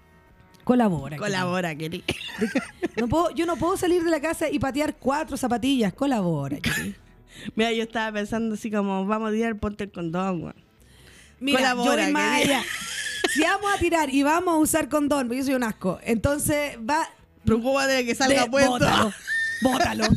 [0.64, 1.16] Colabora.
[1.16, 2.02] Colabora, querí.
[2.96, 5.92] No puedo, yo no puedo salir de la casa y patear cuatro zapatillas.
[5.92, 6.58] Colabora.
[6.58, 6.94] querí.
[7.54, 10.54] Mira, yo estaba pensando así como, vamos a tirar, ponte el condón, güey.
[11.38, 12.08] Mira, Colabora,
[12.42, 12.54] yo.
[13.34, 16.78] Si vamos a tirar y vamos a usar condón, porque yo soy un asco, entonces
[16.78, 17.06] va...
[17.46, 18.70] Preocúpate de que salga de- puesto.
[18.72, 19.12] Bótalo.
[19.62, 20.04] Bótalo.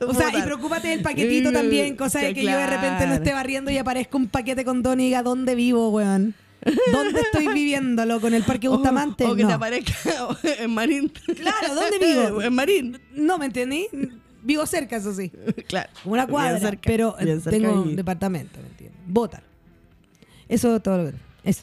[0.00, 3.32] O sea, y preocúpate del paquetito también, cosa de que yo de repente no esté
[3.32, 6.34] barriendo y aparezca un paquete con don y diga, ¿dónde vivo, weón?
[6.92, 8.20] ¿Dónde estoy viviéndolo?
[8.20, 9.24] ¿Con el Parque Bustamante?
[9.24, 9.48] O, o que no.
[9.48, 9.92] te aparezca
[10.60, 11.08] en Marín.
[11.34, 12.42] Claro, ¿dónde vivo?
[12.42, 13.00] en Marín.
[13.12, 13.88] No, ¿me entendí?
[14.44, 15.32] Vivo cerca, eso sí.
[15.66, 15.90] Claro.
[16.04, 19.00] Como una cuadra, cerca, pero eh, tengo un departamento, ¿me entiendes?
[19.04, 19.42] Bótalo.
[20.48, 21.16] Eso es todo lo que...
[21.42, 21.62] Eso.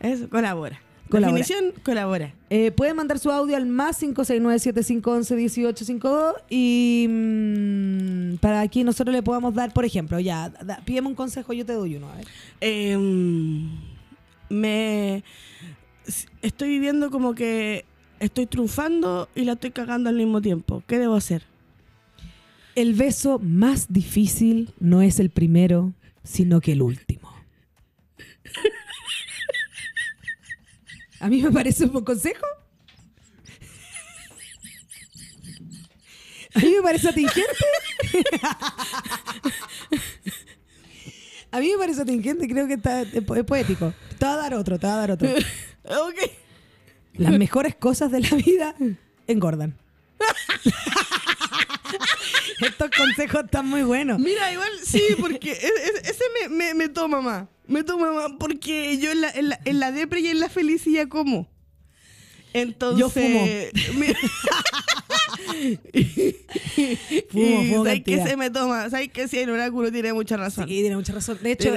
[0.00, 0.80] Eso, colabora.
[1.08, 1.38] Colabora.
[1.38, 2.34] Definición, colabora.
[2.50, 9.54] Eh, pueden mandar su audio al más 569-7511-1852 y mm, para que nosotros le podamos
[9.54, 12.08] dar, por ejemplo, ya, da- pídeme un consejo, yo te doy uno.
[12.10, 12.26] A ver.
[12.60, 13.68] Em,
[14.48, 15.22] me
[16.42, 17.84] estoy viviendo como que
[18.20, 20.82] estoy triunfando y la estoy cagando al mismo tiempo.
[20.86, 21.42] ¿Qué debo hacer?
[22.74, 25.92] El beso más difícil no es el primero,
[26.24, 27.25] sino que el último.
[31.20, 32.44] A mí me parece un buen consejo.
[36.54, 37.50] A mí me parece atingente.
[41.50, 43.92] A mí me parece atingente, creo que está, es po- es poético.
[44.18, 45.28] Te voy a dar otro, te voy a dar otro.
[45.84, 46.30] ok.
[47.14, 48.74] Las mejores cosas de la vida
[49.26, 49.76] engordan.
[52.78, 54.18] Estos consejos están muy buenos.
[54.18, 57.46] Mira, igual sí, porque e- e- ese me, me, me toma más.
[57.66, 60.48] Me toma más porque yo en la, en la, en la depre y en la
[60.48, 61.48] felicidad como.
[62.52, 63.44] Entonces, Yo fumo.
[63.98, 64.18] mira-
[67.30, 68.88] Fumo, fumo ¿sabes que se me toma?
[68.90, 70.66] ¿Sabes que sí, el oráculo tiene mucha razón?
[70.68, 71.38] Sí, tiene mucha razón.
[71.42, 71.76] De hecho,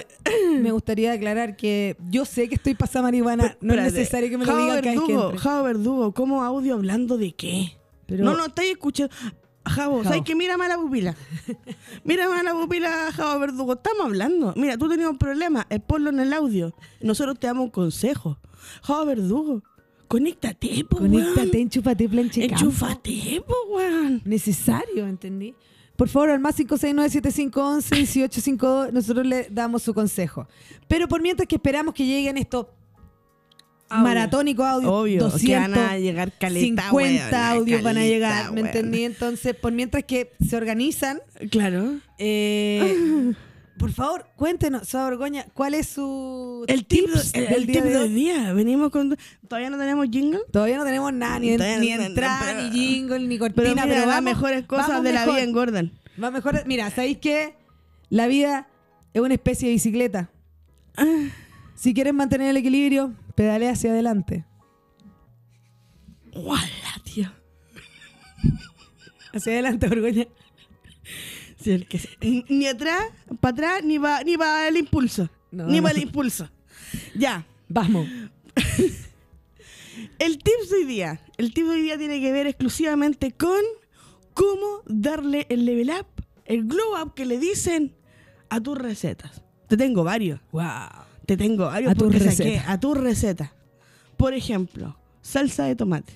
[0.60, 3.58] me gustaría aclarar que yo sé que estoy pasada marihuana.
[3.62, 5.40] No es necesario que me lo digan cada vez que Verdugo, entre.
[5.40, 7.74] Javo Verdugo, ¿cómo audio hablando de qué?
[8.06, 9.14] Pero- No, no, estáis escuchando.
[9.65, 10.04] Javo.
[10.04, 10.36] ¿sabes qué?
[10.36, 11.15] Mira más la pupila.
[12.04, 13.74] Mira más la pupila, Javo Verdugo.
[13.74, 14.54] Estamos hablando.
[14.56, 15.65] Mira, tú tenías un problema.
[15.69, 16.74] Es ponlo en el audio.
[17.02, 18.38] Nosotros te damos un consejo.
[18.84, 19.63] Javo Verdugo,
[20.08, 21.56] conéctate, po, Conéctate, weón.
[21.56, 22.45] enchúfate, planche.
[22.45, 24.22] Enchúfate, po, weón.
[24.26, 25.54] Necesario, ¿entendí?
[25.95, 30.48] Por favor, al más 569-7511-1852, nosotros le damos su consejo.
[30.88, 32.67] Pero por mientras que esperamos que lleguen estos
[33.89, 34.04] Audio.
[34.04, 35.41] maratónicos audios, Obvio, 200,
[35.73, 39.04] que van a llegar caleta, 50 weón, audios van a llegar, ¿me entendí?
[39.04, 41.95] Entonces, por mientras que se organizan, Claro.
[42.19, 43.34] eh,
[43.80, 47.73] por favor, cuéntenos, Saba Borgoña, ¿cuál es su El tip, tips el, del el día
[47.82, 48.04] tip de hoy?
[48.04, 48.54] del día.
[48.54, 49.17] Venimos con.
[49.47, 50.41] Todavía no tenemos jingle.
[50.52, 53.84] Todavía no tenemos nada, ni, Todavía ni entrada, pero- ni jingle, ni Pero cortina, mira,
[53.86, 55.91] pero, las vamos, mejores cosas vamos de la vida engordan.
[56.21, 56.62] Va mejor.
[56.67, 57.56] Mira, ¿sabéis qué?
[58.10, 58.67] La vida
[59.13, 60.30] es una especie de bicicleta.
[61.75, 64.43] Si quieres mantener el equilibrio, pedalea hacia adelante.
[66.36, 66.67] ¡Wala,
[67.06, 67.32] tío!
[69.34, 70.28] Hacia adelante, Borgoña.
[71.58, 73.02] Sí, el que ni- ni atrás,
[73.39, 75.30] para atrás, ni va, ni va el impulso.
[75.52, 75.84] No, ni no.
[75.84, 76.49] va el impulso.
[77.15, 77.45] Ya.
[77.69, 78.08] Vamos.
[80.19, 81.21] El tips de hoy día.
[81.38, 83.62] El tip de hoy día tiene que ver exclusivamente con
[84.34, 86.08] cómo darle el level up,
[86.45, 87.95] el glow up que le dicen
[88.49, 89.43] a tus recetas.
[89.69, 90.41] Te tengo varios.
[90.52, 90.63] Wow.
[91.30, 93.52] Te tengo varios A tus porque saqué a tus recetas.
[94.18, 96.13] Por ejemplo, salsa de tomate.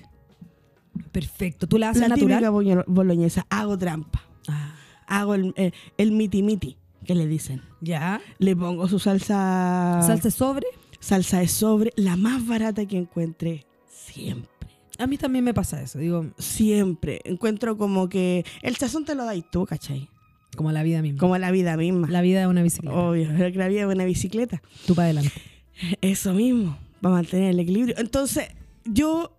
[1.12, 1.68] Perfecto.
[1.68, 2.40] ¿Tú la haces La natural?
[2.52, 3.46] típica boloñesa.
[3.48, 4.24] Hago trampa.
[4.48, 4.74] Ah,
[5.06, 7.62] Hago el, el, el miti miti, que le dicen.
[7.80, 8.20] ya.
[8.38, 10.00] Le pongo su salsa.
[10.04, 10.66] ¿Salsa sobre?
[10.98, 13.66] Salsa de sobre, la más barata que encuentre.
[13.88, 14.50] Siempre.
[14.98, 15.98] A mí también me pasa eso.
[16.00, 17.20] Digo, Siempre.
[17.24, 20.08] Encuentro como que el sazón te lo dais tú, ¿cachai?
[20.56, 21.20] Como la vida misma.
[21.20, 22.08] Como la vida misma.
[22.08, 22.96] La vida de una bicicleta.
[22.96, 24.62] Obvio, pero que la vida es una bicicleta.
[24.86, 25.32] Tú para adelante.
[26.00, 27.94] Eso mismo, para mantener el equilibrio.
[27.98, 28.48] Entonces,
[28.84, 29.36] yo,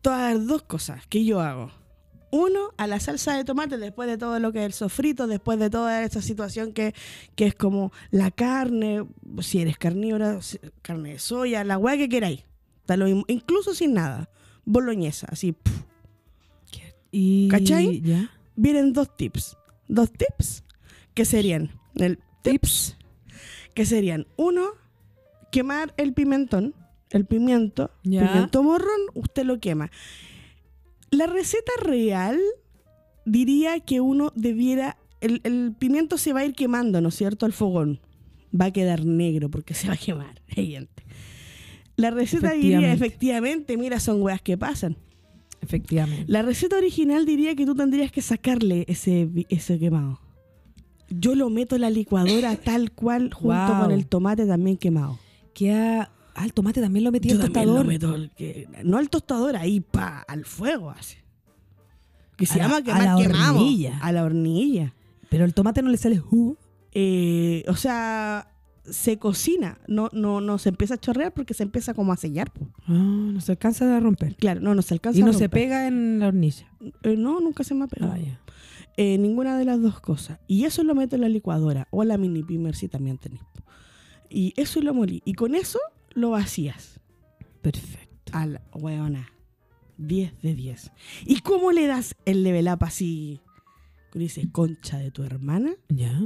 [0.00, 1.70] todas las dos cosas que yo hago.
[2.32, 5.58] Uno, a la salsa de tomate, después de todo lo que es el sofrito, después
[5.58, 6.94] de toda esta situación que,
[7.34, 9.04] que es como la carne,
[9.40, 10.38] si eres carnívora,
[10.82, 12.44] carne de soya, la hueá que queráis.
[12.86, 14.30] Da lo mismo, incluso sin nada.
[14.64, 15.56] Boloñesa, así.
[17.10, 18.00] Y, ¿Cachai?
[18.00, 18.30] ¿Ya?
[18.54, 19.56] Vienen dos tips.
[19.90, 20.62] Dos tips
[21.14, 21.72] que serían.
[21.96, 22.96] El tips.
[23.74, 24.68] Que serían, uno,
[25.50, 26.74] quemar el pimentón.
[27.10, 27.90] El pimiento.
[28.04, 28.28] Ya.
[28.28, 29.90] Pimiento morrón, usted lo quema.
[31.10, 32.38] La receta real
[33.24, 34.96] diría que uno debiera.
[35.20, 37.44] El, el pimiento se va a ir quemando, ¿no es cierto?
[37.46, 38.00] Al fogón.
[38.58, 41.02] Va a quedar negro porque se va a quemar, evidente.
[41.96, 43.06] La receta diría, Efectivamente.
[43.06, 44.96] efectivamente, mira, son weas que pasan.
[45.60, 46.24] Efectivamente.
[46.26, 50.20] La receta original diría que tú tendrías que sacarle ese, ese quemado.
[51.10, 53.82] Yo lo meto en la licuadora tal cual junto Wow.
[53.82, 55.18] con el tomate también quemado.
[55.54, 56.12] Queda...
[56.34, 57.78] Ah, el tomate también lo metí Yo al tostador.
[57.80, 61.16] lo meto al que- no al tostador, ahí pa, al fuego así.
[62.36, 63.98] Que se A la- llama a quemar la hornilla.
[63.98, 64.94] A la hornilla.
[65.28, 66.56] Pero el tomate no le sale jugo.
[66.92, 68.48] Eh, o sea,
[68.84, 72.52] se cocina, no, no, no se empieza a chorrear porque se empieza como a sellar.
[72.52, 72.68] po.
[72.86, 72.92] Ah,
[73.32, 74.36] no se alcanza a romper.
[74.36, 76.66] Claro, no, no se alcanza Y a no se pega en la hornilla.
[77.02, 78.14] Eh, no, nunca se me ha pegado.
[78.14, 78.40] Ah.
[78.96, 80.40] Eh, ninguna de las dos cosas.
[80.46, 83.40] Y eso lo meto en la licuadora o la mini pimer si también tenés.
[84.28, 85.22] Y eso lo molí.
[85.24, 85.78] Y con eso
[86.14, 87.00] lo vacías.
[87.62, 88.32] Perfecto.
[88.32, 89.28] A la weona.
[89.98, 90.92] 10 de 10.
[91.26, 93.40] ¿Y cómo le das el level up así?
[94.14, 96.20] Dice, concha de tu hermana, ¿Ya?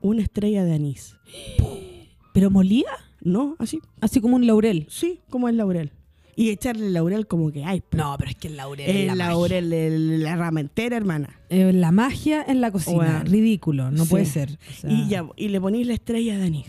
[0.00, 1.16] una estrella de anís.
[2.32, 2.88] ¿Pero molía?
[3.22, 3.56] ¿No?
[3.58, 3.80] Así.
[4.00, 4.86] Así como un laurel.
[4.88, 5.92] Sí, como el laurel.
[6.36, 7.80] Y echarle laurel como que hay.
[7.82, 7.98] po.
[7.98, 11.38] No, pero es que el laurel el la laurel, el- la rama entera, hermana.
[11.50, 12.96] Eh, la magia en la cocina.
[12.96, 13.24] Bueno.
[13.24, 14.10] Ridículo, no Sí.
[14.10, 14.58] puede ser.
[14.70, 16.66] O sea, Y ya, y le ponís la estrella de anís.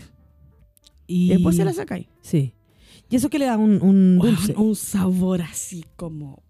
[1.06, 2.06] Y Y después se la sacáis.
[2.20, 2.52] Sí.
[3.08, 4.54] ¿Y eso que le da un, un dulce?
[4.56, 6.42] un sabor así como.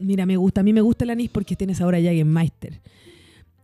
[0.00, 0.60] Mira, me gusta.
[0.60, 2.82] A mí me gusta el anís porque tiene sabor a Jägermeister.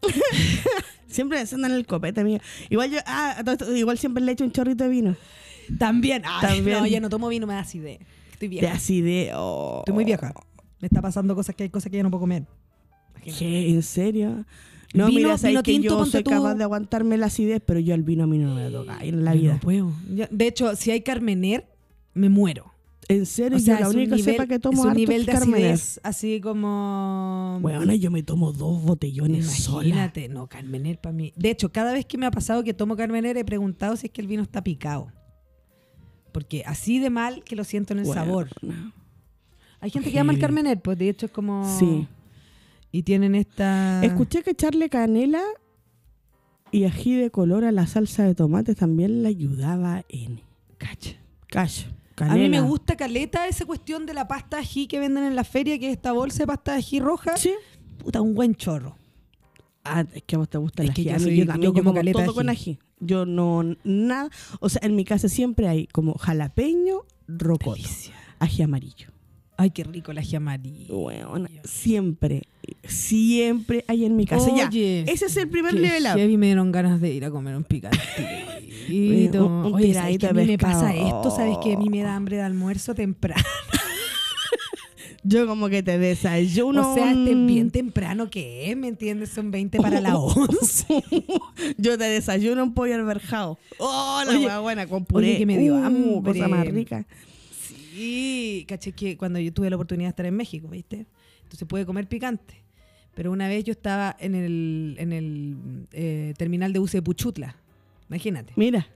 [1.11, 2.41] Siempre pensando en el copete, amiga.
[2.69, 5.17] Igual yo, ah, a todo esto, igual siempre le echo un chorrito de vino.
[5.79, 6.23] También.
[6.25, 6.79] Ay, También.
[6.79, 7.99] No, ya no tomo vino, me da acidez.
[8.33, 8.73] Estoy vieja.
[8.73, 9.33] de.
[9.35, 9.81] oh.
[9.81, 10.33] Estoy muy vieja.
[10.81, 12.45] Me está pasando cosas que hay cosas que ya no puedo comer.
[13.23, 13.69] ¿Qué?
[13.71, 14.45] ¿En serio?
[14.95, 16.31] No, Vino- mira, sabes que yo soy tú.
[16.31, 19.25] capaz de aguantarme la acidez, pero yo al vino a mí no me toca en
[19.25, 19.53] la Yo vida.
[19.55, 19.93] No puedo.
[20.09, 21.67] De hecho, si hay Carmener,
[22.15, 22.73] me muero.
[23.11, 25.33] En serio, O sea, yo la única nivel, cepa que tomo es un nivel de
[25.33, 27.59] acidez así como...
[27.61, 29.89] Bueno, yo me tomo dos botellones sola.
[29.89, 31.33] Imagínate, no, Carmener para mí.
[31.35, 34.13] De hecho, cada vez que me ha pasado que tomo Carmener he preguntado si es
[34.13, 35.13] que el vino está picado.
[36.33, 38.49] Porque así de mal que lo siento en el Bueno, sabor.
[39.81, 40.39] Hay gente que ama el.
[40.39, 41.67] Carmener, pues de hecho es como...
[41.79, 42.07] Sí.
[42.93, 44.05] Y tienen esta...
[44.05, 45.43] Escuché que echarle canela
[46.71, 50.43] y ají de color a la salsa de tomate también le ayudaba en
[50.79, 51.91] Cacha.
[52.29, 55.37] A mí me gusta caleta esa cuestión de la pasta de ají que venden en
[55.37, 57.37] la feria, que es esta bolsa de pasta de ají roja.
[57.37, 57.53] Sí.
[57.99, 58.97] Puta, un buen chorro.
[59.85, 61.09] Ah, es que a vos te gusta Es el que ají.
[61.11, 62.35] yo A mí soy- yo yo también como yo como caleta todo ají.
[62.37, 62.79] con ají.
[63.01, 64.29] Yo no, nada.
[64.61, 68.15] O sea, en mi casa siempre hay como jalapeño, rocoto, Delicia.
[68.39, 69.09] ají amarillo.
[69.61, 70.97] Ay, qué rico el ají amarillo.
[70.99, 72.43] Bueno, siempre,
[72.85, 74.49] siempre hay en mi casa.
[74.57, 76.17] Ya, Oye, ese es el primer level up.
[76.19, 79.47] heavy me dieron ganas de ir a comer un picantito.
[79.47, 81.31] Un- un Oye, ¿sabes que a mí me pasa esto?
[81.31, 83.43] ¿Sabes que a mí me da hambre de almuerzo temprano?
[85.23, 86.93] Yo como que te desayuno.
[86.93, 89.29] o sea, un- bien temprano que es, ¿me entiendes?
[89.29, 90.87] Son 20 para la 11.
[91.77, 93.59] Yo te desayuno un pollo alberjado.
[93.79, 95.29] Oh, la Oye, buena con puré.
[95.29, 96.33] oye, que me dio Uh, hambre.
[96.33, 97.05] Cosa más rica.
[98.01, 101.07] Sí, caché que cuando yo tuve la oportunidad de estar en México, ¿viste?
[101.43, 102.55] Entonces pude comer picante.
[103.15, 105.57] Pero una vez yo estaba en el, en el
[105.93, 107.57] eh, terminal de bus de Puchutla.
[108.09, 108.53] Imagínate.
[108.57, 108.87] Mira,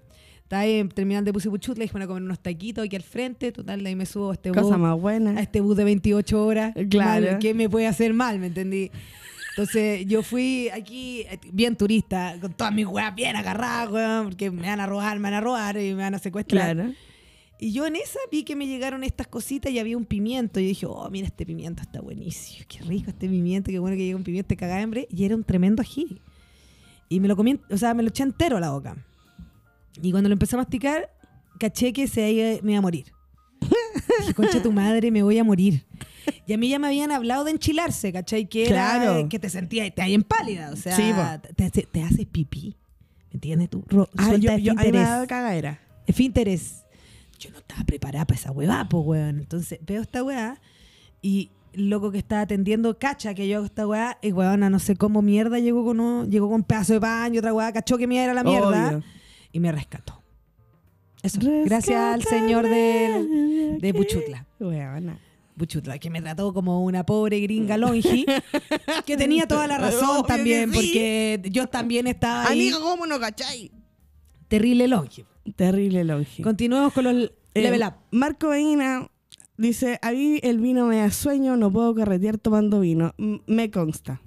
[0.42, 2.84] Estaba ahí en el terminal de bus de Puchutla y fueron a comer unos taquitos
[2.84, 3.50] aquí al frente.
[3.50, 4.78] Total, de ahí me subo a este cosa bus.
[4.78, 5.40] más A buena.
[5.40, 6.74] este bus de 28 horas.
[6.90, 7.26] Claro.
[7.32, 8.38] Mal, ¿Qué me puede hacer mal?
[8.38, 8.90] ¿Me entendí?
[9.50, 14.50] Entonces yo fui aquí eh, bien turista, con todas mis weas bien agarradas, weón, porque
[14.50, 16.74] me van a robar, me van a robar y me van a secuestrar.
[16.74, 16.92] Claro.
[17.58, 20.60] Y yo en esa vi que me llegaron estas cositas y había un pimiento.
[20.60, 22.64] Y dije, oh, mira, este pimiento está buenísimo.
[22.68, 25.08] Qué rico este pimiento, qué bueno que llega un pimiento de cagada de hambre.
[25.10, 26.20] Y era un tremendo ají.
[27.08, 28.96] Y me lo comí, o sea, me lo eché entero a la boca.
[30.02, 31.10] Y cuando lo empecé a masticar,
[31.60, 33.06] caché que se iba- me iba a morir.
[34.20, 35.86] Dije, concha tu madre, me voy a morir.
[36.46, 38.48] Y a mí ya me habían hablado de enchilarse, ¿cachai?
[38.48, 39.28] Que era Claro.
[39.28, 41.12] que te sentías, te hay en pálida, o sea, Sí,
[41.54, 42.76] te, hace- te haces pipí.
[43.30, 43.84] ¿Me entiendes tú?
[43.88, 45.80] Ro- Ah, yo, de yo, ahí me cagadera.
[46.06, 46.83] Esfínteres.
[47.38, 49.40] Yo no estaba preparada para esa huevá, pues, weón.
[49.40, 50.60] Entonces veo esta weá
[51.22, 54.78] y el loco que estaba atendiendo cacha que yo hago esta weá y weona, no
[54.78, 57.72] sé cómo mierda llegó con un, llegó con un pedazo de pan y otra weá,
[57.72, 59.02] cachó que mía era la mierda Obvio.
[59.52, 60.22] y me rescató.
[61.22, 61.40] Eso.
[61.64, 64.46] Gracias al señor de, de Buchutla.
[64.60, 65.18] Weona.
[65.56, 68.26] Buchutla, que me trató como una pobre gringa longi,
[69.06, 70.76] que tenía toda la razón Obvio también, sí.
[70.76, 73.70] porque yo también estaba ahí Amigo, ¿cómo no cachai?
[74.48, 75.24] terrible longi.
[75.56, 76.42] Terrible longe.
[76.42, 77.94] Continuemos con los Eh, level up.
[78.10, 79.08] Marco Medina
[79.56, 83.14] dice, a mí el vino me da sueño, no puedo carretear tomando vino.
[83.18, 84.20] M- me consta.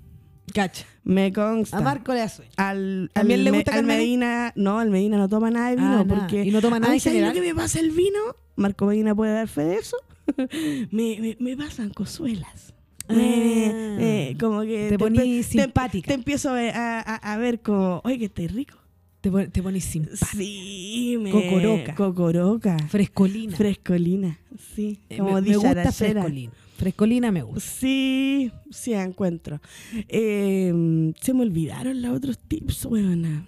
[0.54, 0.86] Cacha.
[1.04, 1.78] Me consta.
[1.78, 2.52] A Marco le da sueño.
[2.56, 3.98] Al, ¿También al le Me- gusta al Carmen?
[3.98, 6.22] Medina, no, al Medina no toma nada de vino Ah, nada.
[6.22, 7.30] porque ¿Y no toma nada ¿sabes general?
[7.36, 8.20] lo que me pasa el vino?
[8.56, 9.98] Marco Medina puede dar fe de eso.
[10.92, 12.74] me, me, me pasan cosuelas.
[13.10, 13.96] Me- Ah.
[13.98, 16.08] me- como que Te poní empe- simpática.
[16.08, 16.60] Te, empiezo a,
[17.00, 18.78] a- a ver como, oye, que estoy rico.
[19.28, 20.26] Te, pon- te pones simpática.
[20.26, 21.32] Sí, me...
[21.32, 21.96] Cocoroca.
[21.96, 22.78] Cocoroca.
[22.88, 23.58] Frescolina.
[23.58, 24.40] Frescolina.
[24.74, 26.52] Sí, Eh, como me, me gusta frescolina.
[26.78, 27.60] Frescolina me gusta.
[27.70, 29.60] Sí, sí, encuentro.
[30.08, 33.46] Eh, se me olvidaron los otros tips, weona.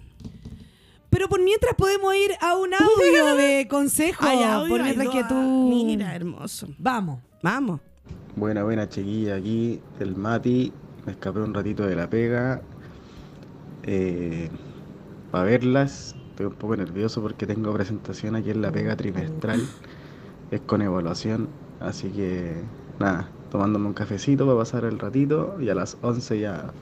[1.08, 4.22] Pero por mientras podemos ir a un audio de consejo.
[4.22, 5.84] Ay, audio, por ay, mientras no, que tú.
[5.86, 6.68] Mira, hermoso.
[6.78, 7.20] Vamos.
[7.42, 7.80] Vamos.
[8.36, 9.36] Buena, buena, chiquilla.
[9.36, 10.72] Aquí el Mati.
[11.06, 12.60] Me escapé un ratito de la pega.
[15.30, 16.14] Para verlas.
[16.30, 19.60] Estoy un poco nervioso porque tengo presentación aquí en la pega trimestral.
[20.50, 21.48] Es con evaluación.
[21.80, 22.54] Así que
[22.98, 25.56] nada, tomándome un cafecito para pasar el ratito.
[25.60, 26.72] Y a las 11 ya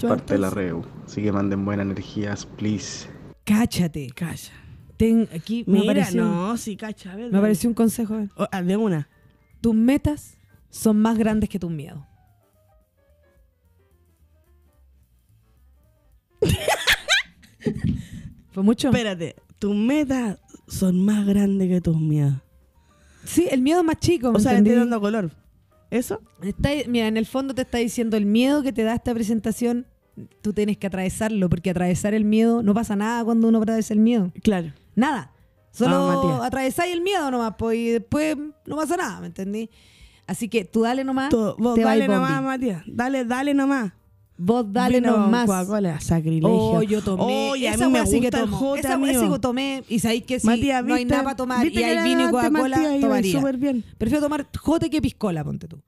[0.00, 0.84] parte la reu.
[1.04, 3.08] Así que manden buenas energías, please.
[3.44, 4.10] Cáchate.
[4.14, 4.52] Calla.
[4.96, 7.12] Ten, aquí me Mira, apareció, no, sí, cacha.
[7.12, 7.38] A ver, me dale.
[7.38, 8.26] apareció un consejo.
[8.36, 9.08] Oh, ah, de una.
[9.62, 10.36] Tus metas
[10.68, 12.02] son más grandes que tus miedos.
[18.52, 18.88] ¿Fue mucho?
[18.88, 22.34] Espérate, tus metas son más grandes que tus miedos.
[23.24, 24.30] sí, el miedo es más chico.
[24.32, 25.30] ¿me O sea, le estoy dando color.
[25.90, 26.20] ¿Eso?
[26.42, 29.86] Está- mira, en el fondo te está diciendo el miedo que te da esta presentación,
[30.42, 34.00] tú tienes que atravesarlo, porque atravesar el miedo, no pasa nada cuando uno atraviesa el
[34.00, 34.32] miedo.
[34.42, 34.72] Claro.
[34.94, 35.32] Nada.
[35.72, 39.70] Solo Ah, atravesáis el miedo nomás, pues, y después no pasa nada, ¿me entendí?
[40.26, 41.30] Así que tú dale nomás.
[41.30, 42.82] Vos te dale nomás, Matías.
[42.86, 43.92] Dale, dale nomás.
[44.42, 45.44] Vos dale Vino nomás.
[45.44, 46.48] Coca-Cola, sacrilegio.
[46.50, 47.50] Oh, yo tomé.
[47.50, 48.56] Oye, a esa mí me sí que gusta el tomo.
[48.56, 49.84] jote, Esa weá sí que tomé.
[49.88, 52.28] Y sabéis que si Matías, no hay nada para tomar ¿Viste y que hay vino
[52.28, 53.38] y Coca-Cola, tomaría.
[53.38, 53.84] súper bien.
[53.98, 55.82] Prefiero tomar jote que piscola, ponte tú.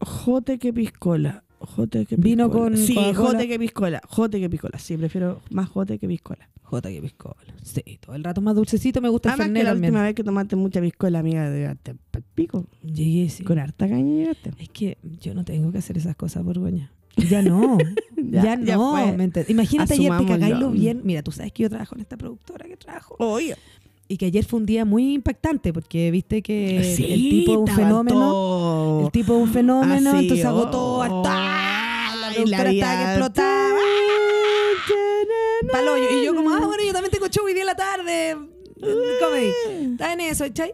[0.00, 1.42] Jote que piscola.
[1.58, 2.64] Jote que Vino piscola.
[2.70, 4.00] con Sí, jote que piscola.
[4.08, 4.78] Jote que piscola.
[4.78, 6.48] Sí, prefiero más jote que piscola.
[6.62, 7.36] Jota que piscola.
[7.62, 9.00] Sí, todo el rato más dulcecito.
[9.00, 9.92] Me gusta el Además que la también.
[9.92, 12.66] última vez que tomaste mucha piscola, amiga, llegaste pa'l pico.
[12.82, 13.44] Llegué, sí.
[13.44, 14.50] Con harta caña llegaste.
[14.58, 16.90] Es que yo no tengo que hacer esas cosas, Borgoña.
[17.16, 17.78] Ya no.
[18.16, 18.92] ya, Ya- ya no.
[18.92, 19.12] fue.
[19.16, 20.28] ¿me Imagínate ayer te Asumámoslo.
[20.28, 21.00] cagáis lo bien.
[21.04, 23.16] Mira, tú sabes que yo trabajo en esta productora que trabajo.
[23.18, 23.56] Oye.
[24.08, 27.58] Y que ayer fue un día muy impactante porque viste que Sí, el tipo es
[27.58, 28.20] un fenómeno.
[28.20, 32.14] todo El tipo es un fenómeno, así, entonces oh, agotó harta.
[32.20, 33.78] La productora estaba que explotaba.
[35.72, 36.04] Paloyo.
[36.20, 38.36] Y yo como, ah, bueno, yo también tengo show hoy día en la tarde.
[38.80, 39.90] Comedy.
[39.92, 40.72] Estaba en eso, ¿cachai?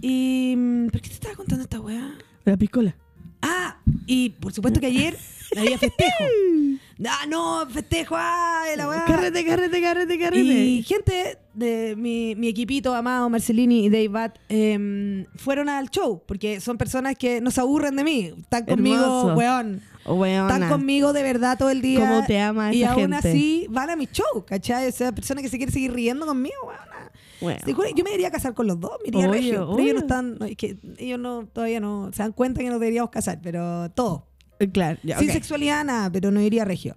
[0.00, 0.54] Y...
[0.56, 2.16] mm, ¿Por qué te estaba contando esta weá?
[2.44, 2.96] La piscola.
[3.42, 3.76] Ah,
[4.06, 5.16] y por supuesto que ayer
[5.56, 6.24] había festejo.
[7.04, 9.04] Ah, no, festejo, ah, la weá.
[9.04, 10.44] Carrete, carrete, carrete, carrete.
[10.44, 16.22] Y gente de mi, mi equipito amado, Marcelini y Dave Bat, em, fueron al show,
[16.26, 18.32] porque son personas que no se aburren de mí.
[18.38, 19.34] Están conmigo, Hermoso.
[19.34, 19.82] weón.
[20.04, 20.52] Weona.
[20.54, 22.00] Están conmigo de verdad todo el día.
[22.00, 23.28] Cómo te ama Y esa aún gente.
[23.28, 24.88] así van a mi show, ¿cachai?
[24.88, 27.01] O sea, persona que se quiere seguir riendo conmigo, weona.
[27.42, 27.60] Bueno.
[27.94, 29.68] Yo me iría a casar con los dos, me iría Obvio, regio.
[29.70, 32.70] Pero ellos no están, no, es que ellos no, todavía no se dan cuenta que
[32.70, 34.26] nos deberíamos casar, pero todo.
[34.58, 36.96] Eh, Claro, ya, Sin sexualidad, nada, pero no iría regio.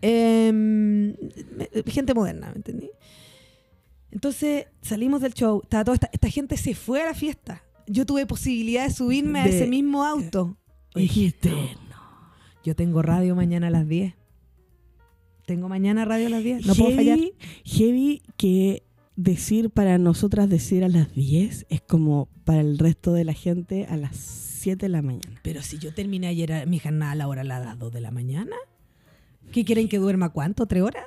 [0.00, 1.14] Em,
[1.86, 2.90] gente moderna, ¿me entendí?
[4.10, 7.62] Entonces salimos del show, estaba toda esta, esta gente se fue a la fiesta.
[7.86, 10.56] Yo tuve posibilidad de subirme a ese mismo auto.
[10.94, 12.30] Y Dijiste, no,
[12.64, 14.14] yo tengo radio mañana a las 10.
[15.46, 16.66] Tengo mañana radio a las 10.
[16.66, 17.18] No puedo fallar.
[17.64, 18.82] heavy que
[19.22, 23.86] decir para nosotras decir a las 10 es como para el resto de la gente
[23.90, 25.40] a las 7 de la mañana.
[25.42, 28.54] Pero si yo terminé ayer mi jornada laboral a las 2 de la mañana,
[29.52, 30.66] ¿Qué quieren que duerma cuánto?
[30.66, 31.04] ¿Tres horas?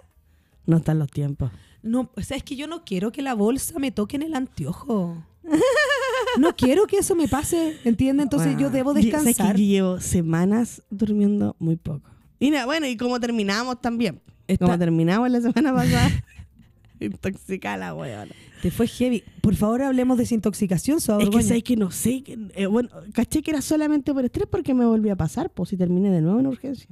[0.65, 1.51] No están los tiempos.
[1.83, 4.33] No, o sea, es que yo no quiero que la bolsa me toque en el
[4.33, 5.23] anteojo.
[6.39, 8.23] No quiero que eso me pase, ¿entiendes?
[8.23, 9.55] Entonces yo debo Ye- ¿sabes descansar.
[9.55, 12.09] que yo llevo semanas durmiendo muy poco.
[12.39, 14.19] Y bueno, y como terminamos también.
[14.59, 16.09] Como terminamos la semana pasada.
[17.01, 18.31] Intoxicada la weona.
[18.61, 19.23] Te fue heavy.
[19.41, 21.31] Por favor, hablemos de desintoxicación, Es Borgoña.
[21.37, 22.21] que sabes que no sé.
[22.23, 25.69] que- eh, bueno, caché que era solamente por estrés porque me volví a pasar, pues
[25.69, 26.87] si terminé de nuevo en urgencia.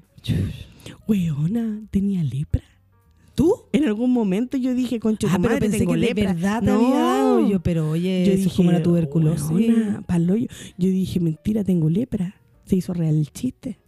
[1.07, 2.63] Weona, tenía lepra.
[3.35, 3.53] ¿Tú?
[3.71, 6.33] En algún momento yo dije, concha, Ah, pero madre, pensé tengo que de lepra.
[6.33, 6.73] verdad te no.
[6.87, 7.49] había dado.
[7.49, 9.49] Yo, pero oye, Yo eso es como la tuberculosis.
[9.49, 10.47] weona, pa'l hoyo.
[10.77, 12.35] Yo dije, mentira, tengo lepra.
[12.65, 13.79] Se hizo real el chiste.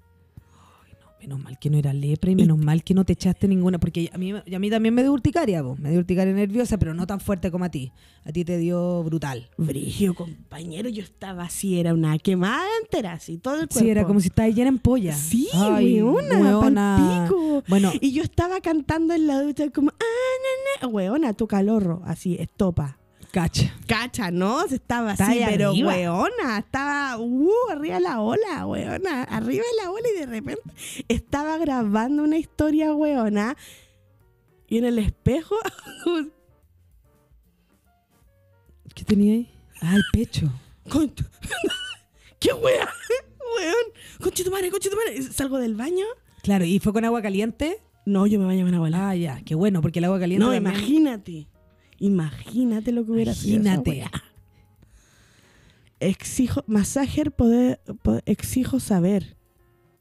[1.21, 4.09] Menos mal que no era lepra y menos mal que no te echaste ninguna, porque
[4.11, 5.77] a mí, a mí también me dio urticaria, vos.
[5.77, 7.91] me dio urticaria nerviosa, pero no tan fuerte como a ti.
[8.25, 9.47] A ti te dio brutal.
[9.57, 13.79] Brigio, compañero, yo estaba así, era una quemada entera, así, todo el cuerpo.
[13.79, 15.13] Sí, era como si estabas llena en polla.
[15.13, 17.27] Sí, Ay, weona, weona.
[17.29, 17.63] palpico.
[17.67, 20.03] Bueno, Y yo estaba cantando en la ducha como, ah,
[20.81, 20.87] na, na.
[20.87, 22.97] weona, tu calorro, así, estopa.
[23.31, 23.73] Cacha.
[23.87, 24.67] Cacha, ¿no?
[24.67, 25.87] Se estaba así, pero arriba.
[25.93, 30.61] weona, estaba uh, arriba de la ola, weona, arriba de la ola y de repente
[31.07, 33.55] estaba grabando una historia, weona,
[34.67, 35.55] y en el espejo,
[38.93, 39.49] ¿Qué tenía ahí?
[39.81, 40.51] Ah, el pecho.
[42.39, 42.89] ¡Qué wea!
[43.57, 43.85] Weón,
[44.21, 45.21] concha tu madre, concha tu madre.
[45.23, 46.05] Salgo del baño.
[46.43, 47.79] Claro, ¿y fue con agua caliente?
[48.05, 49.09] No, yo me baño con agua helada.
[49.11, 51.47] Ah, ya, qué bueno, porque el agua caliente No, también- imagínate.
[52.01, 53.61] Imagínate lo que hubiera sido.
[53.61, 54.11] esa Imagínate.
[55.99, 59.35] Exijo, masajer poder, po- exijo saber.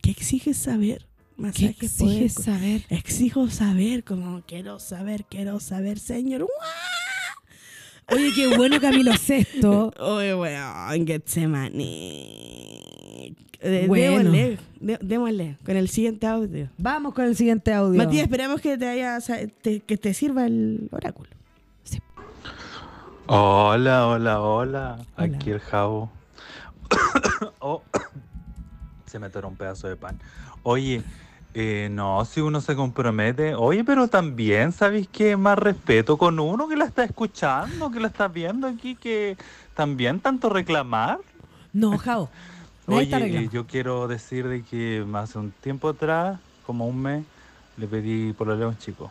[0.03, 1.07] ¿Qué exiges saber?
[1.36, 2.82] ¿Qué Masaje exiges poder- saber?
[2.88, 6.48] Exijo saber, como quiero saber, quiero saber, señor.
[8.09, 9.92] Oye, qué bueno Camilo Sexto.
[10.01, 11.84] Oye, weón, Getsemani.
[13.62, 14.30] Eh, Bueno.
[14.30, 16.70] Démosle, dé- démosle, con el siguiente audio.
[16.78, 17.98] Vamos con el siguiente audio.
[17.98, 19.18] Matías, esperamos que te haya,
[19.62, 21.28] que te sirva el oráculo.
[23.26, 24.41] Hola, hola, hola.
[24.41, 25.07] Hola.
[25.16, 26.11] Aquí el jabo.
[27.61, 27.82] Oh,
[29.07, 30.18] se me atoró un pedazo de pan.
[30.62, 31.03] Oye,
[31.55, 33.55] eh, no, si uno se compromete.
[33.55, 38.09] Oye, pero también, ¿sabéis que más respeto con uno que la está escuchando, que la
[38.09, 39.36] está viendo aquí, que
[39.74, 41.18] también tanto reclamar?
[41.72, 42.30] No, Jao.
[42.86, 47.24] Oye, eh, yo quiero decir de que hace un tiempo atrás, como un mes,
[47.76, 49.11] le pedí por a un chico.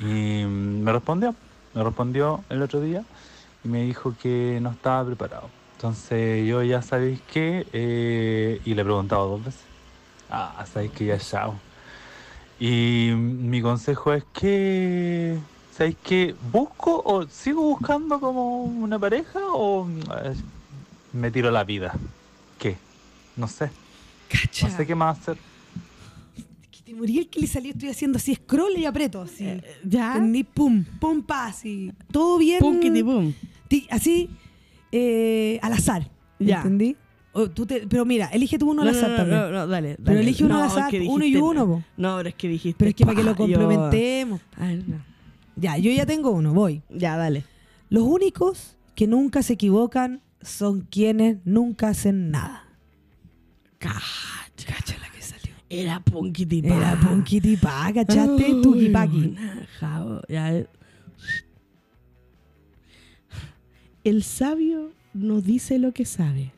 [0.00, 1.34] Y mm, me respondió,
[1.78, 3.04] me respondió el otro día
[3.64, 5.48] y me dijo que no estaba preparado.
[5.76, 9.62] Entonces yo ya sabéis que, eh, y le he preguntado dos veces.
[10.28, 11.54] Ah, sabéis que ya chao.
[12.58, 15.38] Y mi consejo es que,
[15.72, 20.34] ¿sabéis que busco o sigo buscando como una pareja o eh,
[21.12, 21.94] me tiro la vida?
[22.58, 22.76] ¿Qué?
[23.36, 23.70] No sé.
[24.28, 24.66] Cacha.
[24.66, 25.38] No sé qué más hacer.
[26.88, 29.44] Que te morí el que le salió, estoy haciendo así, scroll y aprieto, así.
[29.44, 30.14] Eh, ¿Ya?
[30.14, 31.92] Entendí, pum, pum, pa, así.
[32.10, 32.60] Todo bien.
[32.60, 33.32] Pum, kitty, pum.
[33.90, 34.30] Así,
[34.90, 36.10] eh, al azar.
[36.38, 36.56] Ya.
[36.58, 36.96] ¿Entendí?
[37.32, 39.38] O tú te- pero mira, elige tú uno al No, no, azar no, también.
[39.40, 41.82] no, no, dale, Pero elige uno al azar, que uno y uno, po.
[41.98, 42.78] No, pero es que dijiste.
[42.78, 44.40] Pero es que para que lo yo- complementemos.
[44.56, 45.04] Ay, no.
[45.56, 46.80] Ya, yo ya tengo uno, voy.
[46.88, 47.44] Ya, dale.
[47.90, 52.64] Los únicos que nunca se equivocan son quienes nunca hacen nada.
[53.78, 54.00] Cacha.
[54.66, 54.97] Cacha que.
[55.70, 58.60] Era Punkity Era Punkiti Pa, ¿cachaste?
[58.62, 59.34] Tuki Paki.
[60.28, 60.66] Ya.
[64.04, 66.52] El sabio no dice lo que sabe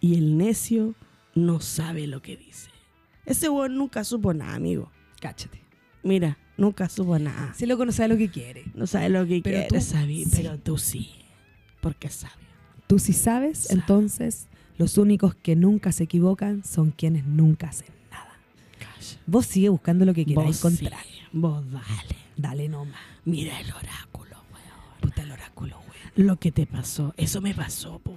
[0.00, 0.94] y el necio
[1.34, 2.70] no sabe lo que dice.
[3.26, 4.90] Ese weón nunca supo nada, amigo.
[5.20, 5.60] Cáchate.
[6.02, 7.52] Mira, nunca supo nada.
[7.54, 8.64] Ese loco no sabe lo que quiere.
[8.74, 10.24] No sabe lo que Pero quiere, tú sí.
[10.34, 11.10] pero tú sí.
[11.80, 12.46] Porque es sabio.
[12.86, 17.97] Tú sí sabes, entonces los únicos que nunca se equivocan son quienes nunca hacen.
[18.78, 19.20] Calla.
[19.26, 21.00] Vos sigue buscando lo que quieras encontrar.
[21.02, 22.16] sí, vos dale.
[22.36, 23.00] Dale nomás.
[23.24, 25.00] Mira el oráculo, weón.
[25.00, 26.26] Puta el oráculo, güey.
[26.26, 27.12] Lo que te pasó.
[27.16, 28.14] Eso me pasó, po.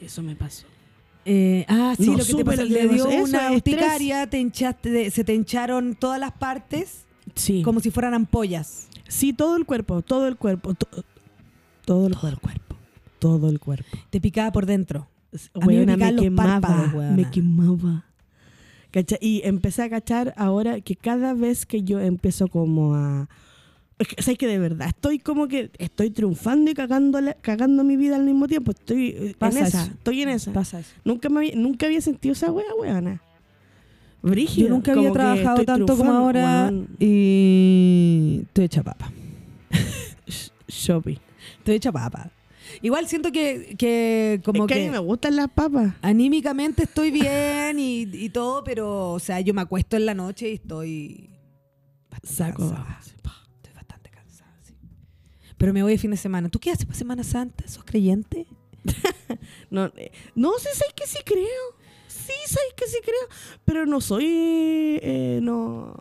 [0.00, 0.66] Eso me pasó.
[1.26, 2.64] Eh, ah, sí, No lo que te pasó.
[2.64, 7.04] Le dio una urticaria, te hinchaste, de- se te hincharon todas las partes
[7.34, 7.62] Sí.
[7.62, 8.88] como si fueran ampollas.
[9.08, 10.74] Sí, todo el cuerpo, todo el cuerpo.
[10.74, 10.88] to-
[11.84, 12.48] todo el cuerpo.
[13.18, 13.96] Todo el cuerpo.
[14.10, 15.08] Te picaba por dentro.
[15.60, 16.92] A mí me quemaba.
[17.16, 18.04] me quemaba.
[19.20, 23.28] Y empecé a cachar ahora que cada vez que yo empiezo como a...
[23.98, 24.88] Es que, ¿Sabes que de verdad?
[24.88, 28.72] Estoy como que estoy triunfando y cagando, cagando mi vida al mismo tiempo.
[28.72, 29.84] Estoy Pasa en esa.
[29.86, 30.52] Estoy en esa.
[30.52, 30.90] Pasa eso.
[31.04, 33.22] Nunca, me había, nunca había sentido esa wea, weona.
[34.22, 34.68] Brígido.
[34.68, 36.88] Yo nunca había trabajado tanto como ahora weón.
[36.98, 39.12] y estoy hecha papa.
[40.26, 41.18] Sh- Shopping.
[41.58, 42.30] Estoy hecha papa.
[42.84, 45.94] Igual siento que, que como es que, a mí me gustan las papas.
[46.02, 50.50] anímicamente estoy bien y, y todo, pero, o sea, yo me acuesto en la noche
[50.50, 51.30] y estoy
[52.22, 52.68] Saco.
[52.68, 53.00] Cansada.
[53.02, 54.74] Estoy bastante cansada, sí.
[55.56, 56.50] Pero me voy de fin de semana.
[56.50, 57.66] ¿Tú qué haces para Semana Santa?
[57.66, 58.46] ¿Sos creyente?
[59.70, 61.64] No, eh, no sí, sabes que sí creo.
[62.06, 63.28] Sí, sabes que sí creo.
[63.64, 64.24] Pero no soy.
[65.02, 65.96] eh, no.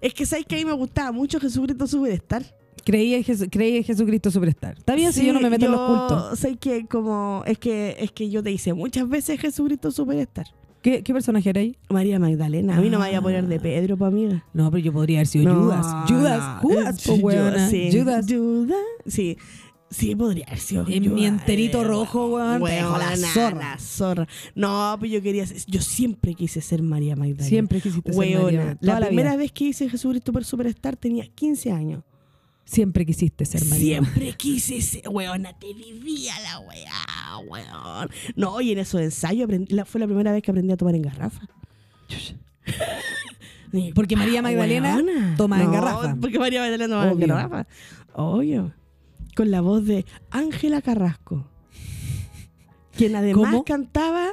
[0.00, 2.42] Es que sabes que a mí me gustaba mucho Jesucristo Superstar.
[2.84, 4.76] Creí en, Jesu- creí en Jesucristo Superstar.
[4.78, 6.38] Está bien si yo no me meto en los cultos.
[6.38, 7.42] Sé que como.
[7.46, 10.46] Es que, es que yo te hice muchas veces Jesucristo Superstar.
[10.82, 11.76] ¿Qué, qué personaje era ahí?
[11.90, 12.76] María Magdalena.
[12.76, 13.22] A mí no me vaya a Ah.
[13.22, 14.44] poner de Pedro, pa' amiga.
[14.52, 15.86] No, pero yo podría haber sido No, Judas.
[16.08, 16.60] Judas, no.
[16.60, 17.20] Judas, po, sí.
[17.92, 18.26] Judas.
[18.28, 18.76] Judas.
[19.06, 19.38] Sí.
[19.90, 20.84] Sí, podría haber sido.
[20.88, 23.58] En mi Judas, enterito rojo, weón, la zorra.
[23.58, 24.26] la zorra.
[24.54, 27.44] No, pues yo quería ser- Yo siempre quise ser María Magdalena.
[27.46, 28.40] Siempre quisiste ser María.
[28.40, 29.36] Toda La la primera vida.
[29.38, 32.02] vez que hice Jesucristo por Superstar tenía 15 años.
[32.64, 33.98] Siempre quisiste ser María.
[34.00, 38.08] Siempre quise ser, weona, te vivía la weá, weón.
[38.36, 40.94] No, y en esos ensayos aprendí- la- fue la primera vez que aprendí a tomar
[40.94, 41.40] en garrafa.
[43.94, 45.34] Porque María Ah, Magdalena weona.
[45.36, 46.16] toma en garrafa.
[46.20, 47.26] Porque María Magdalena toma en Obvio.
[47.28, 47.66] garrafa.
[48.14, 48.74] Obvio.
[49.34, 51.48] Con la voz de Ángela Carrasco.
[52.96, 53.64] Quien además ¿Cómo?
[53.64, 54.28] cantaba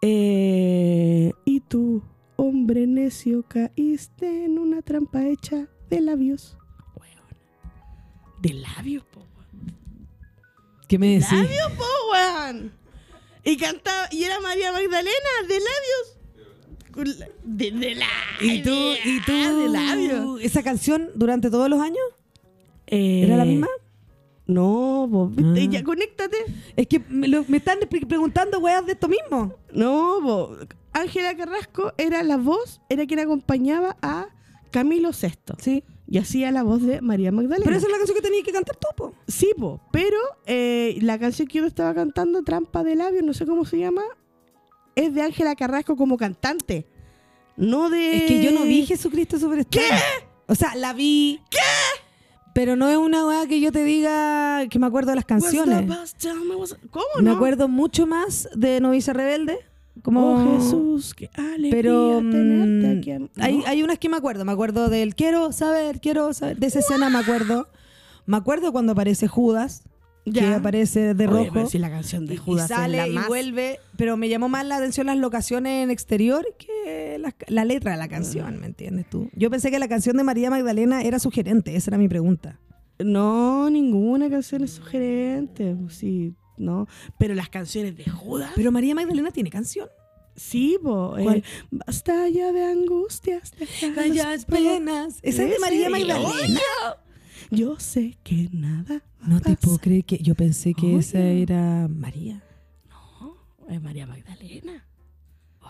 [0.00, 2.02] eh, Y tú,
[2.36, 6.56] hombre necio, caíste en una trampa hecha de labios.
[8.42, 9.20] De labios, po.
[9.20, 9.74] weón.
[10.88, 11.32] ¿Qué me decís?
[11.32, 12.72] labios, po, weón.
[13.44, 16.18] Y cantaba, y era María Magdalena, de labios.
[17.44, 18.40] De, de labios.
[18.42, 18.70] ¿Y tú,
[19.04, 20.40] y tú, de labios.
[20.42, 22.02] esa canción durante todos los años?
[22.86, 23.68] Eh, ¿Era la misma?
[24.46, 25.54] No, vos, Ah.
[25.70, 26.36] ya conéctate.
[26.76, 29.54] Es que me, lo- me están pre- preguntando weas de esto mismo.
[29.72, 30.58] No, vos.
[30.92, 34.26] Ángela Carrasco era la voz, era quien acompañaba a
[34.70, 35.54] Camilo VI.
[35.58, 35.84] Sí.
[36.06, 37.64] Y hacía la voz de María Magdalena.
[37.64, 39.14] Pero esa es la canción que tenías que cantar tú, po.
[39.26, 43.46] Sí, po, pero eh, la canción que yo estaba cantando, Trampa de Labios, no sé
[43.46, 44.02] cómo se llama,
[44.94, 46.86] es de Ángela Carrasco como cantante.
[47.56, 48.16] No de...
[48.16, 49.82] Es que yo no vi Jesucristo Superstar.
[49.82, 49.88] ¿Qué?
[50.46, 51.40] O sea, la vi.
[51.50, 51.58] ¿Qué?
[52.54, 55.86] Pero no es una wea que yo te diga que me acuerdo de las canciones.
[55.86, 55.96] me
[56.90, 57.32] ¿Cómo Me no?
[57.32, 59.60] acuerdo mucho más de Novicia Rebelde.
[60.02, 63.10] Como Oh, Jesús, qué alegría Pero tenerte mm, aquí.
[63.12, 64.44] a- hay, hay unas que me acuerdo.
[64.44, 66.56] Me acuerdo del quiero saber, quiero saber.
[66.58, 67.68] De esa escena me acuerdo.
[68.24, 69.82] Me acuerdo cuando aparece Judas,
[70.24, 70.56] que Ya.
[70.56, 71.50] aparece de Oye, rojo.
[71.52, 73.80] pero si la canción de y- Judas es sale la y vuelve.
[73.96, 77.98] Pero me llamó más la atención las locaciones en exterior que las- la, letra de
[77.98, 79.28] la canción, ¿me entiendes tú?
[79.34, 81.76] Yo pensé que la canción de María Magdalena era sugerente.
[81.76, 82.58] Esa era mi pregunta.
[82.98, 85.76] No, ninguna canción es sugerente.
[85.88, 86.86] Sí, no.
[87.18, 88.52] Pero las canciones de Judas.
[88.54, 89.88] Pero María Magdalena tiene canción.
[90.34, 91.18] Sí, po.
[91.18, 93.52] eh, basta ya de angustias.
[93.94, 95.18] Callas penas.
[95.22, 96.60] Esa es de María Magdalena.
[97.50, 99.02] Yo sé que nada.
[99.26, 100.98] No te puedo creer que yo pensé que Oye.
[100.98, 102.42] esa era María.
[102.88, 103.36] No,
[103.68, 104.86] es María Magdalena.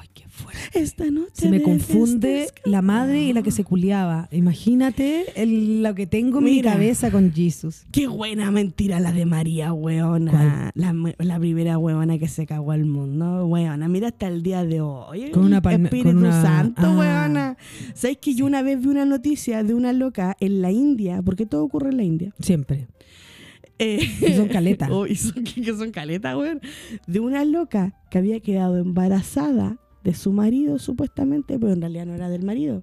[0.03, 0.61] Ay, qué fuerte.
[0.81, 1.31] Esta noche.
[1.35, 4.29] Se me confunde la madre y la que se culiaba.
[4.33, 7.85] Imagínate el- lo que tengo en mi cabeza con Jesus.
[7.93, 10.73] Qué buena mentira la de María, weona.
[10.75, 13.87] La, me- la primera weona que se cagó al mundo, weona.
[13.87, 15.31] Mira hasta el día de hoy.
[15.31, 16.99] Con una el palme- Espíritu con una- Santo, ah.
[16.99, 17.57] weona.
[17.95, 21.23] ¿Sabes que yo una vez vi una noticia de una loca en la India?
[21.23, 22.35] Porque todo ocurre en la India.
[22.41, 22.89] Siempre.
[23.79, 24.91] Eh, Y son caletas.
[24.93, 26.61] oh, que que son caletas, weón.
[27.07, 32.15] De una loca que había quedado embarazada de su marido, supuestamente, pero en realidad no
[32.15, 32.83] era del marido.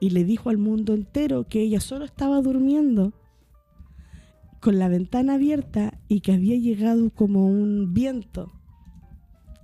[0.00, 3.12] Y le dijo al mundo entero que ella solo estaba durmiendo
[4.60, 8.52] con la ventana abierta y que había llegado como un viento.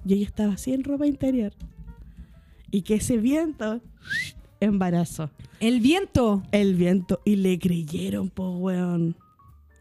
[0.05, 1.53] Y ella estaba así en ropa interior.
[2.71, 3.81] Y que ese viento
[4.61, 5.31] embarazó.
[5.59, 6.43] El viento.
[6.53, 7.21] El viento.
[7.25, 9.17] Y le creyeron, po, weón.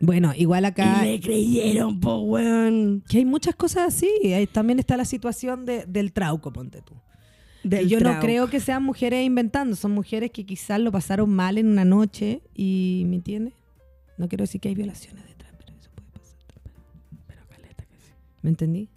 [0.01, 3.03] Bueno, igual acá Y le creyeron, po, weón.
[3.07, 4.09] que hay muchas cosas así.
[4.33, 6.93] Ahí también está la situación de- del trauco, ponte tú.
[7.63, 11.29] Del Y yo no creo que sean mujeres inventando, son mujeres que quizás lo pasaron
[11.29, 13.53] mal en una noche y, ¿me entiendes?
[14.17, 16.37] No quiero decir que hay violaciones detrás, pero eso puede pasar.
[17.27, 18.11] Pero, caleta que sí.
[18.41, 18.87] ¿Me entendí?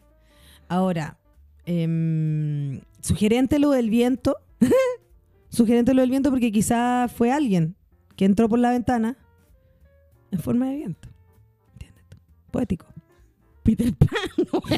[0.68, 1.18] Ahora,
[1.66, 4.36] em, sugerente lo del viento.
[5.48, 7.74] sugerente lo del viento porque quizás fue alguien
[8.16, 9.16] que entró por la ventana
[10.32, 11.08] en forma de viento.
[11.74, 12.16] ¿Entiendes tú?
[12.50, 12.86] Poético.
[13.62, 14.08] Peter Pan.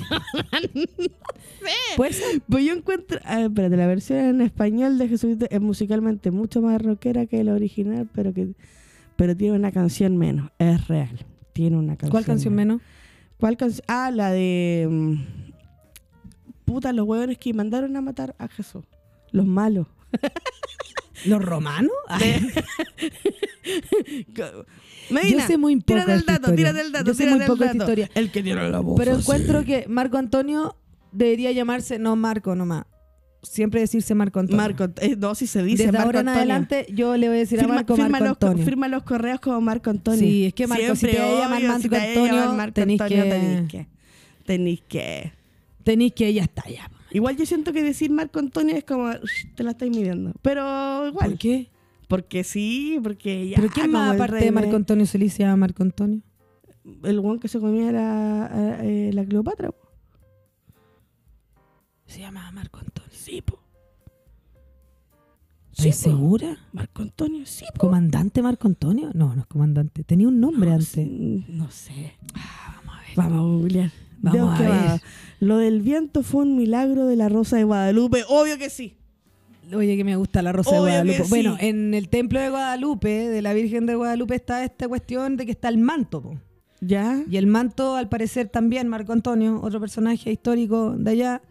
[1.96, 2.42] Puede ser.
[2.48, 3.18] Pues yo encuentro.
[3.24, 7.42] A ver, espérate, la versión en español de Jesucristo es musicalmente mucho más rockera que
[7.44, 8.54] la original, pero que
[9.16, 10.50] pero tiene una canción menos.
[10.58, 11.24] Es real.
[11.54, 12.10] Tiene una canción.
[12.10, 12.82] ¿Cuál canción menos?
[13.38, 13.84] ¿Cuál canción?
[13.88, 14.86] Ah, la de.
[14.90, 15.14] mm,
[16.66, 18.84] Puta, los huevones que mandaron a matar a Jesús.
[19.30, 19.86] Los malos.
[21.26, 21.92] ¿Los romanos?
[25.10, 26.56] Medina, Yo sé muy poco tírate de el esta dato, historia.
[26.70, 27.04] tírate el dato.
[27.06, 28.10] Yo sé muy poco de esta historia.
[28.14, 28.98] El que tiene la voz.
[28.98, 29.20] Pero así.
[29.20, 30.76] encuentro que Marco Antonio
[31.12, 32.84] debería llamarse, no Marco nomás,
[33.42, 34.56] siempre decirse Marco Antonio.
[34.62, 36.40] Marco, eh, no, si se dice Desde Marco ahora en Antonio.
[36.54, 38.64] adelante yo le voy a decir a Marco firma Marco los, Antonio.
[38.64, 40.20] firma los correos como Marco Antonio.
[40.20, 43.24] Sí, es que Marco, si te Siempre, llaman Marco si te Antonio, Marco tenés Antonio,
[43.24, 43.86] que- tenés que.
[44.44, 45.32] Tenés que.
[45.84, 46.90] Tenéis que ya está ya.
[47.10, 50.32] Igual yo siento que decir Marco Antonio es como, "Ush, te la estáis midiendo.
[50.42, 51.30] Pero igual.
[51.30, 51.68] ¿Por qué?
[52.16, 53.56] Porque sí, porque ya.
[53.56, 55.24] ¿Pero quién como más aparte de Marco Antonio se le
[55.56, 56.20] Marco Antonio?
[57.02, 59.70] El guan que se comía la, a- eh, la Cleopatra.
[59.72, 59.88] po.
[62.06, 63.10] Se llama Marco Antonio.
[63.12, 63.58] Sí, po.
[65.72, 66.16] ¿Estás Sí, po.
[66.16, 66.58] segura?
[66.72, 67.80] Marco Antonio, sí, po.
[67.80, 69.10] ¿Comandante Marco Antonio?
[69.14, 70.04] No, no es comandante.
[70.04, 71.08] Tenía un nombre No antes.
[71.48, 72.12] No sé.
[72.34, 73.16] Ah, vamos a ver.
[73.16, 73.90] Vamos a googlear.
[74.18, 74.70] Vamos a ver.
[74.70, 75.00] va.
[75.40, 78.24] Lo del viento fue un milagro de la Rosa de Guadalupe.
[78.28, 78.96] Obvio que sí.
[79.72, 81.24] Oye, que me gusta la Rosa de Obvio Guadalupe.
[81.24, 81.30] sí.
[81.30, 85.46] Bueno, en el templo de Guadalupe, de la Virgen de Guadalupe, está esta cuestión de
[85.46, 86.20] que está el manto.
[86.22, 86.38] po.
[86.80, 87.22] ¿Ya?
[87.30, 91.42] Y el manto, al parecer, también, Marco Antonio, otro personaje histórico de allá,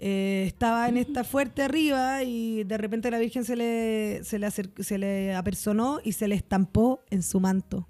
[0.00, 4.46] eh, estaba en esta fuerte arriba y de repente la Virgen se le, se, le
[4.48, 7.88] acer- se le apersonó y se le estampó en su manto.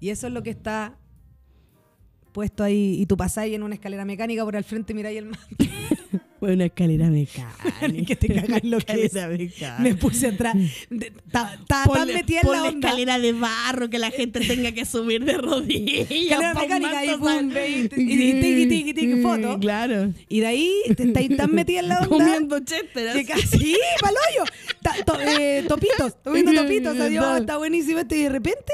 [0.00, 0.98] Y eso es lo que está
[2.32, 2.96] puesto ahí.
[3.00, 5.46] Y tú pasáis en una escalera mecánica por al frente y miráis el manto.
[6.40, 7.54] Fue una escalera mecánica.
[8.06, 9.12] que te cagas lo que es.
[9.78, 10.56] Me puse atrás.
[10.90, 12.88] Estaba metida en la onda.
[12.88, 16.10] escalera de barro que la gente tenga que subir de rodillas.
[16.10, 19.60] Escalera mecánica y boom, y, tiki, tiki, tiki, foto.
[19.60, 20.14] Claro.
[20.30, 22.08] Y de ahí te estáis tan metida en la onda.
[22.08, 23.12] Comiendo chester.
[23.12, 25.20] Que casi, paloyo.
[25.20, 26.98] Eh, topitos, comiendo topitos.
[26.98, 28.14] Adiós, está buenísimo esto.
[28.14, 28.72] Y de repente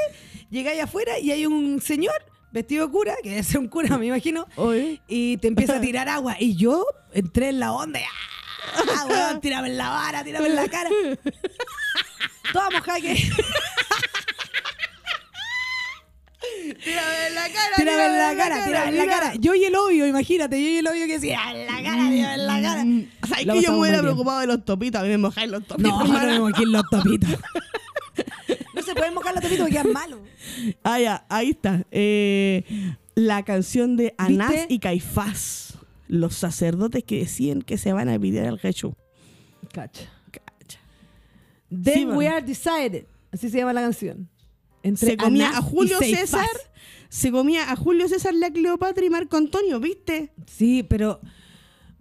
[0.51, 2.15] llegáis afuera y hay un señor
[2.53, 4.47] vestido de cura, que debe ser un cura, me imagino,
[5.09, 6.37] y te empieza a tirar agua.
[6.39, 6.87] Y yo
[7.17, 9.07] entré en la onda y ¡ah!
[9.09, 10.91] weón, tírame en la vara, tírame en la cara.
[12.53, 13.15] Toda mojada que.
[16.85, 17.77] Tírame en la cara.
[17.77, 19.35] Tírame en la cara, tírame en la cara.
[19.37, 22.35] Yo y el obvio, imagínate, yo y el obvio que decía, en la cara, tírame
[22.35, 22.85] en la cara.
[23.23, 25.01] O sea, es Lo que yo me hubiera preocupado de los topitos.
[25.01, 25.93] A mí me mojáis los topitos.
[25.93, 27.31] No, no me en los topitos.
[28.75, 30.21] no se pueden mojar los topitos porque quedan malos.
[30.85, 31.85] Ah, ya, ahí está.
[31.91, 32.65] Eh,
[33.15, 34.67] la canción de Anás ¿Viste?
[34.69, 35.66] y Caifás.
[36.09, 38.95] Los sacerdotes que decían que se van a pedir al Jesús.
[39.73, 40.09] Cacha.
[40.31, 40.79] Cacha.
[41.71, 43.07] Then Sí, we are decided.
[43.33, 44.29] Así se llama la canción.
[44.83, 45.99] Entre Se comía Anás a Julio.
[45.99, 46.47] César.
[47.09, 50.33] Se comía a Julio César, la Cleopatra y Marco Antonio, ¿viste?
[50.47, 51.21] Sí, pero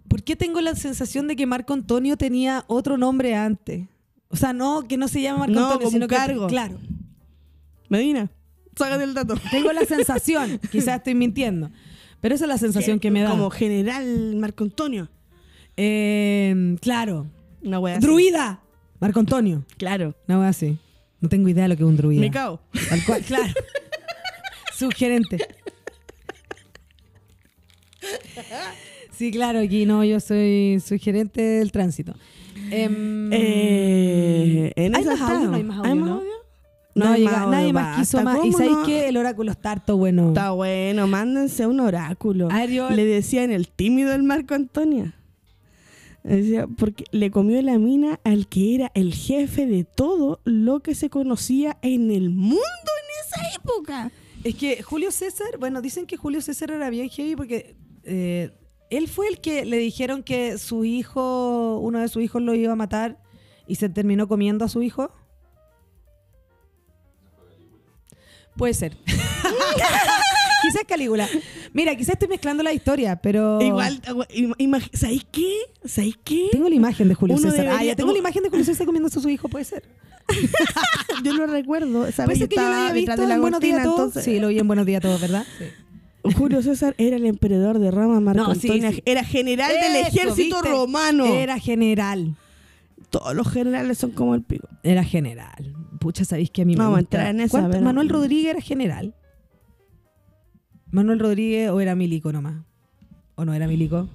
[0.08, 3.88] ¿por qué tengo la sensación de que Marco Antonio tenía otro nombre antes?
[4.28, 6.46] O sea, no, que no se llama Marco No, Antonio, sino un que cargo.
[6.48, 6.78] claro.
[7.88, 8.30] Medina,
[8.76, 9.34] sácate el dato.
[9.50, 11.70] Tengo la sensación, quizás estoy mintiendo,
[12.26, 13.30] pero esa es la sensación que me da.
[13.30, 15.08] Como general Marco Antonio.
[15.76, 17.28] Eh, claro.
[17.62, 18.04] Una wea así.
[18.04, 18.60] Druida.
[18.98, 19.64] Marco Antonio.
[19.76, 20.12] Claro.
[20.26, 20.76] Una wea así.
[21.20, 22.20] No tengo idea de lo que es un druida.
[22.20, 22.60] Me cago.
[22.88, 23.52] Tal cual, claro.
[24.76, 25.38] Sugerente.
[29.12, 32.12] Sí, claro, aquí no, yo soy sugerente del tránsito.
[32.72, 35.50] Em, Eh, en ¿Hay más audio?
[35.50, 36.22] No hay más audio, ¿no?
[37.04, 38.36] No llega- más nadie más quiso más.
[38.36, 38.86] ¿Y ¿Cómo sabéis no?
[38.86, 39.08] qué?
[39.08, 40.28] El oráculo está harto bueno.
[40.28, 42.48] Está bueno, mándense un oráculo.
[42.50, 45.12] A ver, yo- Le decían el tímido del Marco Antonio.
[46.24, 50.96] Decía, porque le comió la mina al que era el jefe de todo lo que
[50.96, 54.10] se conocía en el mundo en esa época.
[54.42, 58.50] Es que Julio César, bueno, dicen que Julio César era bien heavy porque eh,
[58.90, 62.72] él fue el que le dijeron que su hijo, uno de sus hijos lo iba
[62.72, 63.18] a matar
[63.68, 65.12] y se terminó comiendo a su hijo.
[68.56, 68.96] Puede ser.
[70.62, 71.28] quizás Calígula.
[71.72, 73.60] Mira, quizás estoy mezclando la historia, pero.
[73.60, 74.00] Igual,
[74.92, 75.58] ¿sabéis qué?
[75.84, 76.48] ¿Sabéis qué?
[76.52, 77.68] Tengo la imagen de Julio Uno César.
[77.68, 79.82] Ah, ya tengo la imagen de Julio César comiéndose a su hijo, puede ser.
[81.22, 82.00] Yo lo recuerdo.
[82.00, 83.98] Puede ser que yo lo haya visto en Buenos Días a Todos.
[83.98, 85.44] entonces- Sí, lo vi en Buenos Días a Todos, ¿verdad?
[85.58, 86.32] Sí.
[86.34, 89.02] Julio César era el emperador de Roma, Marco No, sí, Antonio sí.
[89.06, 90.68] era general del ejército ¿viste?
[90.68, 91.26] romano.
[91.26, 92.34] Era general.
[93.18, 94.68] Todos los generales son como el pico.
[94.82, 95.74] Era general.
[96.00, 98.50] Pucha, sabéis que a mí me Vamos a entrar en esa, ¿Cuánto- pero- Manuel Rodríguez
[98.52, 99.14] era general.
[100.90, 102.62] Manuel Rodríguez o era milico nomás.
[103.34, 104.08] ¿O no era milico?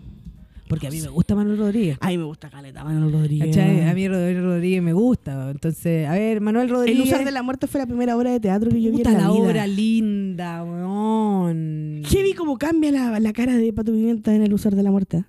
[0.67, 1.97] Porque a mí me gusta Manuel Rodríguez.
[1.99, 3.47] Ay, me gusta Caleta, Manuel Rodríguez.
[3.55, 3.89] ¿Cachai?
[3.89, 5.51] A mí Manuel Rodríguez me gusta.
[5.51, 7.07] Entonces, a ver, Manuel El Rodríguez.
[7.07, 9.11] usar de la muerte fue la primera obra de teatro que yo vi en la,
[9.11, 9.31] la vida.
[9.31, 12.03] obra linda, weón.
[12.05, 15.25] Heavy como cambia la, la cara de Pato Pimienta en el usar de la muerte.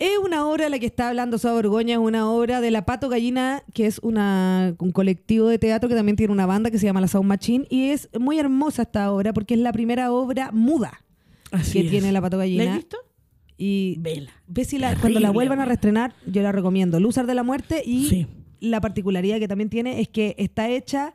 [0.00, 2.86] Es una obra de la que está hablando Soa Borgoña, es una obra de La
[2.86, 6.78] Pato Gallina, que es una, un colectivo de teatro que también tiene una banda que
[6.78, 10.10] se llama La Sound Machine, y es muy hermosa esta obra porque es la primera
[10.10, 11.04] obra muda
[11.72, 12.76] que tiene La Pato ¿La has Gallina.
[12.76, 12.96] visto?
[13.58, 14.30] Y Vela.
[14.46, 16.98] ve si la- cuando la vuelvan a reestrenar, yo la recomiendo.
[16.98, 18.26] Luzar de la Muerte y Sí.
[18.58, 21.12] la particularidad que también tiene es que está hecha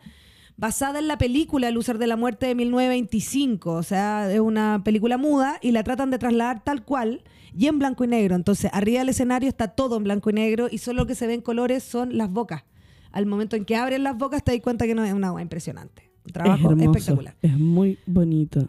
[0.58, 3.72] basada en la película El Lúcer de la Muerte de 1925.
[3.72, 7.24] O sea, es una película muda y la tratan de trasladar tal cual
[7.58, 8.36] y en blanco y negro.
[8.36, 11.28] Entonces, arriba del escenario está todo en blanco y negro y solo lo que se
[11.28, 12.64] ve en colores son las bocas.
[13.12, 15.42] Al momento en que abren las bocas te das cuenta que no es una agua
[15.42, 16.12] impresionante.
[16.26, 17.36] Un trabajo es hermoso, espectacular.
[17.42, 18.68] Es muy bonito.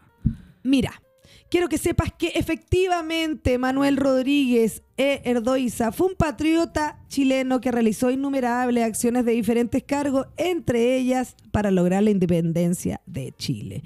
[0.62, 0.92] Mira,
[1.50, 5.22] quiero que sepas que efectivamente Manuel Rodríguez E.
[5.24, 11.70] Erdoiza fue un patriota chileno que realizó innumerables acciones de diferentes cargos, entre ellas para
[11.70, 13.82] lograr la independencia de Chile.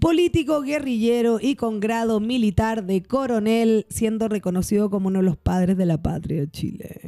[0.00, 5.76] Político, guerrillero y con grado militar de coronel, siendo reconocido como uno de los padres
[5.76, 7.00] de la patria de Chile.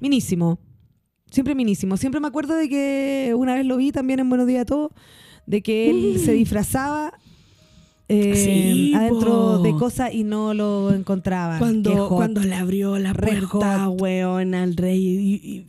[0.00, 0.58] Minísimo.
[1.30, 1.96] Siempre minísimo.
[1.96, 4.92] Siempre me acuerdo de que una vez lo vi también en Buenos Días a Todos,
[5.46, 7.14] de que él se disfrazaba
[8.08, 9.58] eh, Sí, adentro po.
[9.58, 11.54] de cosas y no lo encontraba.
[11.54, 15.66] Qué Cuando, cuando le abrió la puerta, weón, al rey y, y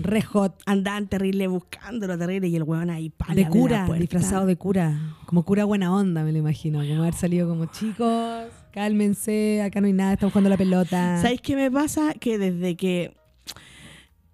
[0.00, 0.54] Re hot.
[0.66, 5.16] andaban terrible buscándolo terrible y el weón ahí pala, De cura, disfrazado de cura.
[5.26, 6.78] Como cura buena onda, me lo imagino.
[6.80, 11.20] Como haber salido como chicos, cálmense, acá no hay nada, estamos jugando la pelota.
[11.20, 12.14] ¿Sabes qué me pasa?
[12.14, 13.16] Que desde que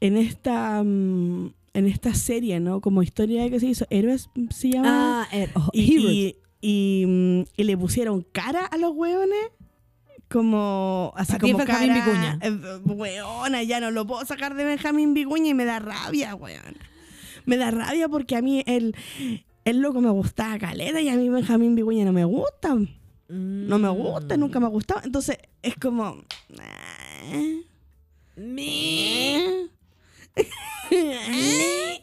[0.01, 2.81] en esta mm, en esta serie, ¿no?
[2.81, 5.23] Como historia que se hizo, Héroes se llama.
[5.23, 6.13] Ah, eh, oh, y, Heroes.
[6.15, 6.37] y,
[6.67, 9.51] y, mm, y le pusieron cara a los hueones.
[10.31, 12.39] Como así como Benjamín cara, Vicuña.
[12.41, 16.79] eh, Weona, ya no lo puedo sacar de Benjamín Vicuña y me da rabia, weón.
[17.45, 18.97] Me da rabia porque a mí el,
[19.67, 22.75] el loco me gustaba caleta y a mí Benjamín Vicuña no me gusta.
[23.29, 25.03] No me gusta, nunca me ha gustado.
[25.05, 26.17] Entonces es como.
[27.07, 27.63] eh,
[30.91, 32.01] eh.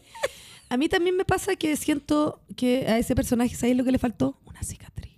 [0.69, 3.99] A mí también me pasa que siento que a ese personaje, ¿sabes lo que le
[3.99, 4.37] faltó?
[4.61, 5.11] Una cicatriz.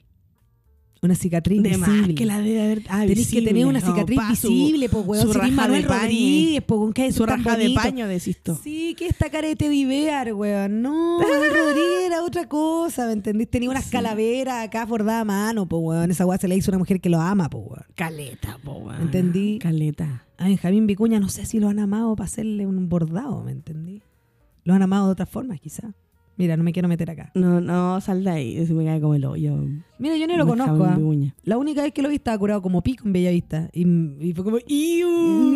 [1.02, 2.16] Una cicatriz De más visible.
[2.16, 2.84] que la debe haber.
[2.88, 3.48] ah, Tenés que visible.
[3.50, 5.28] tener una No, cicatriz pa, visible, pues, weón.
[5.28, 6.02] su raja Manuel de paño.
[6.04, 8.58] Rodríguez, pues, con que Su raja de paño, decís tú.
[8.64, 10.82] Sí, que esta cara de Teddy Bear, weón.
[10.82, 13.50] No, Rodríguez era otra cosa, ¿me entendés?
[13.50, 16.10] Tenía unas calaveras acá bordadas a mano, pues, weón.
[16.10, 17.86] Esa weá se le hizo una mujer que lo ama, pues, weón.
[17.96, 19.02] Caleta, po, weón.
[19.02, 19.60] Entendí.
[19.60, 20.26] Caleta.
[20.38, 24.02] A Benjamín Vicuña no sé si lo han amado para hacerle un bordado, ¿me entendí?
[24.64, 25.94] Lo han amado de otra forma, quizá.
[26.36, 27.32] Mira, no me quiero meter acá.
[27.36, 28.66] No, no, sal de ahí.
[28.66, 29.56] Se me cae como el hoyo.
[30.00, 30.84] Mira, yo no lo conozco.
[30.84, 30.98] ¿ah?
[31.44, 33.70] La única vez que lo vi estaba curado como pico en Bellavista.
[33.72, 33.84] Y,
[34.20, 35.56] y fue como, ¡Iu!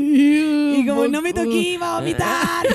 [0.75, 2.67] Y como, no me toqué, va a vomitar.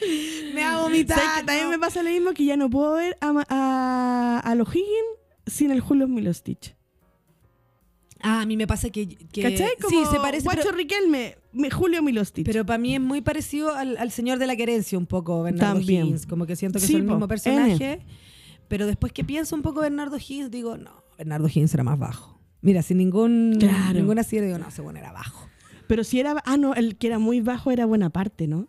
[0.54, 1.18] me va a vomitar.
[1.18, 4.68] ¿Sabes que también me pasa lo mismo que ya no puedo ver a, a los
[4.74, 6.74] Higgins sin el Julio Milostich.
[8.26, 9.06] Ah, a mí me pasa que.
[9.06, 9.72] que ¿Cachai?
[9.82, 10.44] Como sí, se parece.
[10.44, 12.46] Guacho Pero, Riquelme, me- Julio Milostich.
[12.46, 15.74] pero para mí es muy parecido al, al señor de la querencia, un poco, Bernardo
[15.80, 16.16] También.
[16.28, 18.00] Como que siento que Sí, son el mismo personaje.
[18.68, 22.40] Pero después que pienso un poco Bernardo Higgins, digo, no, Bernardo Higgins era más bajo.
[22.62, 23.92] Mira, sin ningún, Claro.
[23.98, 25.46] ninguna sierra, digo, no, ese bueno era bajo.
[25.86, 26.34] Pero si era.
[26.46, 28.68] Ah, no, el que era muy bajo era buena parte, ¿no?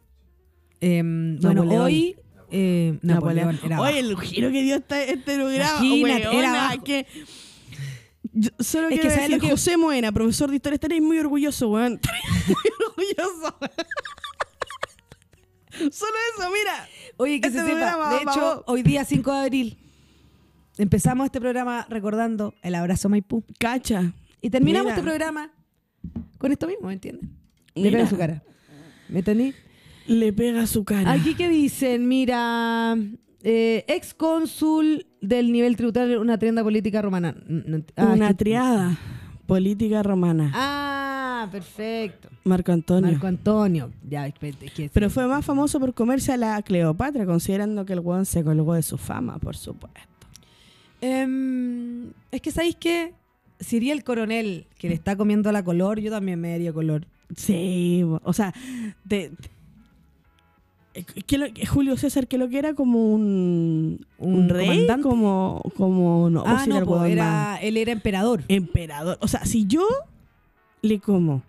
[0.82, 1.82] Em, bueno, Napoleón.
[1.86, 2.16] hoy.
[2.51, 5.84] eh, Napoleón, era Oye, el giro que dio este, este programa.
[5.86, 6.84] Imagínate, weona, era bajo.
[6.84, 7.08] que.
[8.38, 11.01] Yo solo Es quiero que ¿sabes decir, lo que- José Moena, profesor de historia, estaréis
[11.01, 11.93] muy orgulloso, weón.
[12.03, 12.23] Estaréis
[12.97, 13.57] muy orgulloso.
[15.91, 16.88] Solo eso, mira.
[17.17, 18.09] Oye, que Este se sepa.
[18.11, 19.77] De hecho, hoy día 5 de abril
[20.77, 23.43] empezamos este programa recordando el abrazo Maipú.
[23.59, 24.13] Cacha.
[24.41, 24.95] Y terminamos Mira.
[24.95, 25.51] este programa
[26.38, 27.29] con esto mismo, ¿me entienden?
[27.73, 28.41] Le pega su cara.
[29.09, 29.53] ¿Me entendí?
[30.07, 31.11] Le pega su cara.
[31.11, 32.95] Aquí que dicen, mira,
[33.43, 37.36] eh, ex cónsul del nivel tributario, una tienda política romana.
[37.95, 38.97] Ah, Una que- triada
[39.45, 40.51] política romana.
[40.53, 42.30] Ah, perfecto.
[42.45, 43.11] Marco Antonio.
[43.11, 43.91] Marco Antonio.
[44.09, 47.99] Ya, que- que- Pero fue más famoso por comerse a la Cleopatra, considerando que el
[47.99, 49.99] weón se colgó de su fama, por supuesto.
[51.01, 53.13] Em, es que, ¿sabéis qué?
[53.59, 57.05] Si iría el coronel que le está comiendo la color, yo también me daría color.
[57.36, 58.53] Sí, o sea,
[59.07, 59.49] te- te-
[61.04, 65.04] que lo- que Julio César que lo que era como un, ¿Un un rey, comandante?
[65.04, 68.43] como como no, ah, no, era po, él era emperador.
[68.48, 69.18] emperador.
[69.22, 69.86] O sea, si yo
[70.82, 71.41] le como,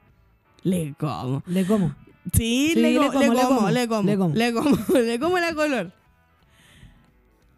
[0.62, 1.42] le como.
[1.46, 1.94] ¿Le como?
[2.32, 4.34] Sí, Sí, le, le co- como, le, le como, le como, le como.
[4.34, 5.92] le como, le como la color.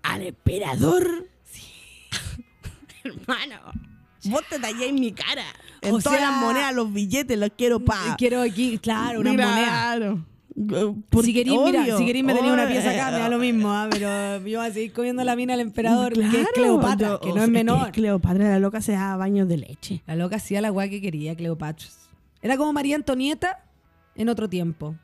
[0.02, 1.26] Al emperador.
[1.44, 1.62] Sí.
[3.04, 3.56] Hermano,
[4.24, 5.44] vos te tallé en mi cara.
[5.80, 8.16] En O todas sea, las monedas, los billetes, los quiero pa.
[8.18, 9.54] Quiero aquí, claro, una moneda.
[9.54, 10.24] Claro.
[11.22, 13.86] Si queréis, mira, si queréis me tenía una pieza acá, me da lo mismo, ah,
[13.90, 17.20] pero yo voy a seguir comiendo la mina al emperador, que es Claro, Cleopatra, yo-
[17.20, 17.86] que no es menor.
[17.86, 20.02] que Cleopatra, la loca, se daba baños de leche.
[20.06, 21.86] La loca hacía la guay que quería, Cleopatra.
[22.42, 23.64] Era como María Antonieta
[24.16, 24.96] en otro tiempo.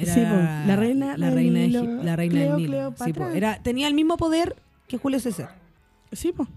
[0.00, 2.94] Era Sí, la reina la del reina, de Nilo, Egip- la reina Cleo- del Nilo.
[3.04, 4.54] Sí, era, tenía el mismo poder
[4.86, 5.56] que Julio César.
[6.12, 6.48] Sí, pues.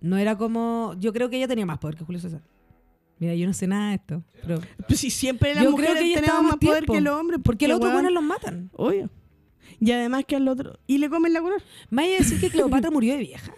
[0.00, 0.94] No era como.
[0.98, 2.40] Yo creo que ella tenía más poder que Julio César.
[3.20, 4.24] Mira, yo no sé nada de esto.
[4.42, 7.14] Pero Pues si siempre las yo creo mujeres que ella tenemos más poder que los
[7.20, 7.40] hombres.
[7.44, 8.70] Porque los otros buenos los matan.
[8.72, 9.10] Obvio.
[9.78, 10.78] Y además que al otro.
[10.86, 11.62] Y le comen la color.
[11.90, 13.52] ¿Me vaya a decir que Cleopatra murió de vieja?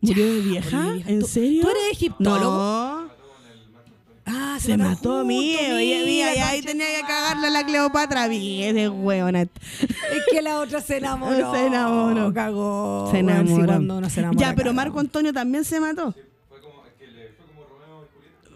[0.00, 0.70] ¿Murió de vieja?
[0.76, 1.10] murió de vieja.
[1.10, 1.62] ¿En ¿Tú- serio?
[1.62, 2.56] tú eres egiptólogo?
[2.56, 3.14] No.
[4.26, 5.58] Ah, Se mató, juntos, mío.
[5.76, 8.26] Mira, mira, y ahí tenía que cagarle a la Cleopatra.
[8.28, 9.42] Bien, de huevona.
[9.42, 9.50] Es
[10.30, 11.52] que la otra se enamoró.
[11.54, 12.32] Se enamoró.
[12.32, 13.08] Cagó.
[13.10, 14.08] Se Bueno, enamoró.
[14.08, 14.72] se enamora, ya, pero.
[14.72, 16.14] Marco Antonio también se mató.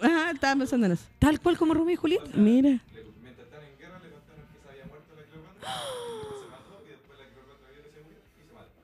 [0.03, 1.05] Ajá, estaba pensando en eso.
[1.19, 2.31] Tal cual como Romeo y Julieta.
[2.35, 2.81] Mira.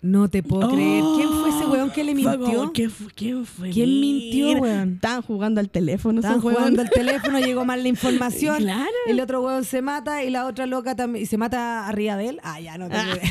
[0.03, 1.03] No te puedo creer.
[1.17, 2.71] ¿Quién fue ese weón que le mintió?
[2.75, 3.07] ¿Quién fue?
[3.15, 3.71] ¿Quién, fue?
[3.71, 4.95] ¿Quién mintió, weón?
[4.97, 6.21] Estaban jugando al teléfono.
[6.21, 8.59] Estaban jugando al teléfono, llegó mal la información.
[8.65, 8.91] Claro.
[9.07, 11.23] El otro weón se mata y la otra loca también.
[11.23, 12.41] ¿Y se mata arriba de él?
[12.43, 13.17] Ah, ya no tengo Ah.
[13.17, 13.31] idea.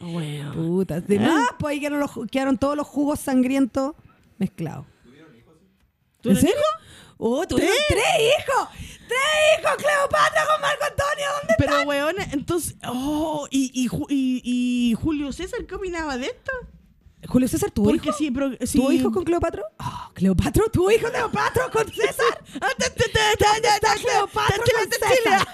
[0.00, 0.52] Weón.
[0.52, 1.00] Puta.
[1.00, 3.94] De más, pues ahí quedaron, los quedaron todos los jugos sangrientos
[4.38, 4.84] mezclados.
[6.24, 6.56] ¿Tú ¿En serio?
[7.18, 8.68] Oh, tuvieron tres hijos.
[9.06, 9.20] ¡Tres
[9.60, 11.26] hijos, Cleopatra con Marco Antonio!
[11.38, 12.76] ¿Dónde Pero, weón, entonces.
[12.88, 14.42] Oh, y, y, y,
[14.90, 16.50] y Julio César, ¿qué opinaba de esto?
[17.28, 18.18] Julio César tuvo Porque hijos.
[18.18, 18.50] sí, pero.
[18.66, 18.78] Sí.
[18.78, 19.62] ¿Tuvo hijos con Cleopatra?
[19.78, 20.64] Ah, ¿Cleopatra?
[20.72, 22.42] ¿Tuvo hijos Cleopatra con César?
[22.52, 25.48] ¿Dónde está Cleopatra con César?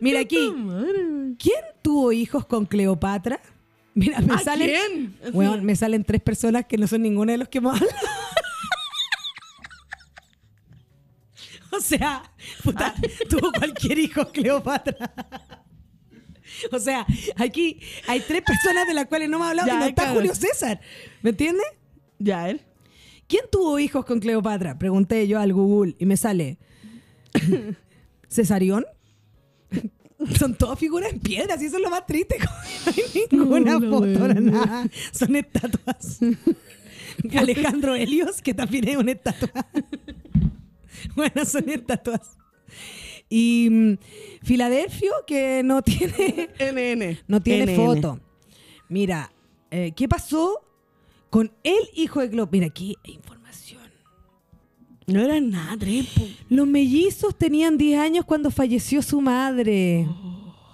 [0.00, 0.52] Mira aquí.
[1.38, 3.40] ¿Quién tuvo hijos con Cleopatra?
[3.98, 5.16] Mira, me ¿A salen.
[5.20, 5.34] quién?
[5.34, 7.98] Weón, me salen tres personas que no son ninguna de los que hemos hablado.
[11.72, 12.22] o sea,
[12.62, 12.94] puta,
[13.28, 15.34] tuvo cualquier hijo Cleopatra.
[16.72, 19.78] o sea, aquí hay tres personas de las cuales no me ha hablado Ya, y
[19.78, 20.20] no está claro.
[20.20, 20.80] Julio César.
[21.22, 21.66] ¿Me entiendes?
[22.20, 22.60] Ya, él.
[23.26, 24.78] ¿Quién tuvo hijos con Cleopatra?
[24.78, 26.58] Pregunté yo al Google y me sale.
[28.28, 28.86] ¿Cesarión?
[30.36, 32.36] Son todas figuras en piedras y eso es lo más triste.
[33.30, 34.88] No hay ninguna foto, nada.
[35.12, 36.18] Son estatuas.
[37.36, 39.50] Alejandro Helios, que también es una estatua.
[41.16, 42.36] bueno, son estatuas.
[43.28, 43.98] Y mm,
[44.42, 47.18] Filadelfio, que no tiene, NN.
[47.26, 47.76] no tiene NN.
[47.76, 48.20] foto.
[48.88, 49.30] Mira,
[49.70, 50.64] eh, ¿qué pasó
[51.30, 52.52] con el hijo de Cleopatra?
[52.52, 53.37] Mira, aquí hay información.
[55.08, 55.76] No era nada.
[56.50, 60.06] Los mellizos tenían 10 años cuando falleció su madre.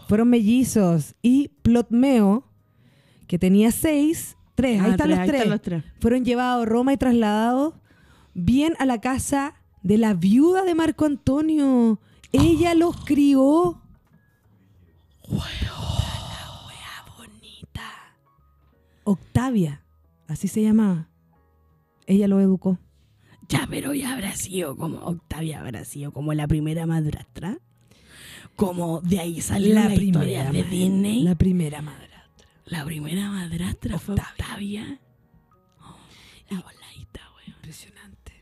[0.09, 1.15] Fueron mellizos.
[1.23, 2.45] Y Plotmeo,
[3.29, 5.85] que tenía 6, 3, ahí Ah, están tres, los ahí están los tres.
[6.01, 7.75] Fueron llevados a Roma y trasladados
[8.35, 12.01] bien a la casa de la viuda de Marco Antonio.
[12.33, 13.81] Ella los crió.
[15.29, 15.37] La
[16.67, 17.91] wea bonita.
[19.05, 19.85] Octavia,
[20.27, 21.09] así se llamaba.
[22.07, 22.79] Ella lo educó.
[23.49, 27.59] Ya, pero ya habrá sido como Octavia, habrá sido como la primera madrastra.
[28.57, 31.23] Como de ahí salió la, historia de ma- Disney.
[31.25, 32.85] La La, primera madrastra.
[32.85, 35.01] primera madrastra fue Octavia.
[35.81, 35.97] Oh,
[36.51, 37.57] la voladita, weón.
[37.57, 38.33] Impresionante.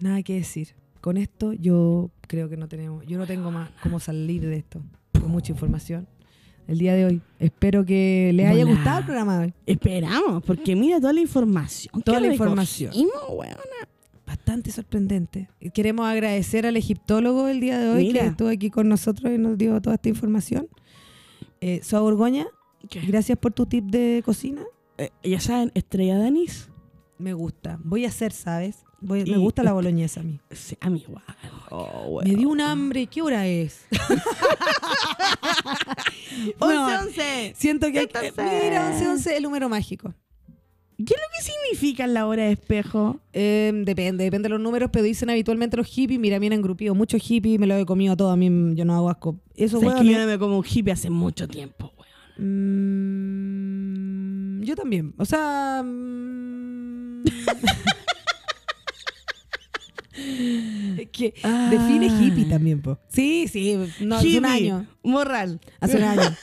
[0.00, 0.74] Nada que decir.
[1.00, 4.82] Con esto yo creo que no tenemos, yo no tengo más cómo salir de esto.
[5.12, 6.08] Con mucha información.
[6.66, 7.20] El día de hoy.
[7.38, 9.54] Espero que les haya gustado el programa de hoy.
[9.66, 12.00] Esperamos, porque mira toda la información.
[12.02, 12.92] Toda que la información.
[13.28, 13.56] weona.
[14.34, 15.48] Bastante sorprendente.
[15.72, 18.22] Queremos agradecer al egiptólogo el día de hoy Mira.
[18.22, 20.66] que estuvo aquí con nosotros y nos dio toda esta información.
[21.60, 22.44] Eh, Soa Borgoña,
[23.06, 24.62] gracias por tu tip de cocina.
[24.98, 26.68] Eh, ya saben, estrella de anís.
[27.16, 27.78] Me gusta.
[27.84, 28.78] Voy a hacer, ¿sabes?
[29.00, 30.40] Voy- Y me gusta la boloñesa a mí.
[30.80, 31.22] A mí igual.
[31.70, 33.06] Oh, Me dio un hambre.
[33.06, 33.86] ¿Qué hora es?
[33.92, 34.00] 11,
[36.58, 37.52] Bueno, 11.
[37.56, 38.08] Siento que hay
[38.64, 40.12] Mira, 11, 11 el número mágico.
[40.96, 43.18] ¿Qué es lo que significa la hora de espejo?
[43.32, 46.20] Eh, depende, depende de los números, pero dicen habitualmente los hippies.
[46.20, 48.30] Mira, a mí me han engrupido muchos hippies, me lo he comido todo.
[48.30, 49.40] A mí yo no hago asco.
[49.56, 52.14] Eso, Sabes weón, que yo no me como un hippie hace mucho tiempo, weón.
[54.58, 55.14] Mm, yo también.
[55.18, 55.82] O sea.
[55.84, 57.24] mm,
[60.98, 61.34] es que
[61.70, 63.00] define hippie también, po.
[63.08, 64.86] Sí, sí, no, hace un año.
[65.02, 65.60] Morral.
[65.80, 66.22] Hace un año.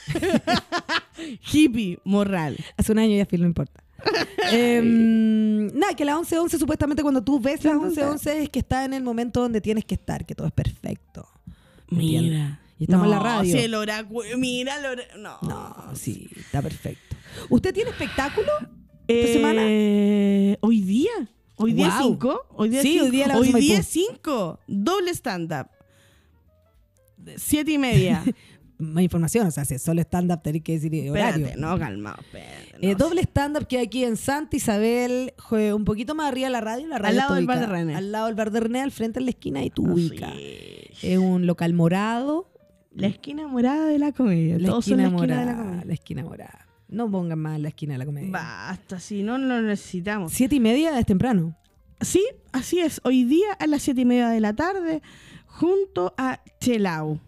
[1.53, 2.57] Hippie, morral.
[2.77, 3.81] Hace un año ya, Phil, no importa.
[4.51, 8.93] Em, nada, que la 11-11 supuestamente cuando tú ves la 11-11 es que está en
[8.93, 11.27] el momento donde tienes que estar, que todo es perfecto.
[11.89, 12.59] Mira.
[12.79, 13.51] Y estamos en la No, radio.
[13.53, 14.37] si el oráculo.
[14.37, 15.21] Mira el oráculo.
[15.21, 15.37] No.
[15.47, 17.15] No, sí, está perfecto.
[17.49, 18.47] ¿Usted tiene espectáculo?
[19.07, 19.61] esta semana?
[19.65, 21.11] Eh, Hoy día.
[21.57, 22.07] Hoy día Wow.
[22.13, 22.45] 5.
[22.55, 23.05] Hoy día Sí, cinco.
[23.05, 24.59] hoy día la Hoy día 5.
[24.67, 25.67] Doble stand-up.
[27.37, 28.23] Siete y media.
[28.81, 31.45] Más información, o sea, si es solo stand-up tenés que decir horario.
[31.45, 32.17] Espérate, no, calmado.
[32.21, 35.33] espérate, Eh, no, doble stand-up que hay aquí en Santa Isabel,
[35.73, 36.87] un poquito más arriba de la radio.
[36.87, 37.95] La radio Al lado del Bar de René.
[37.95, 40.33] Al lado del bar de René, al frente en la esquina, y tú no, ubicas.
[41.01, 42.47] Es un local morado.
[42.93, 44.59] La esquina morada de la comedia.
[44.59, 45.63] La Todos son esquina, la esquina de la morada.
[45.69, 45.85] comedia.
[45.85, 46.67] La esquina morada.
[46.89, 48.29] No pongan más la esquina de la comedia.
[48.31, 50.33] Basta, si no lo necesitamos.
[50.33, 51.55] Siete y media es temprano.
[52.01, 52.21] Sí,
[52.51, 52.99] así es.
[53.05, 55.01] Hoy día a las siete y media de la tarde,
[55.45, 57.19] junto a Chelau.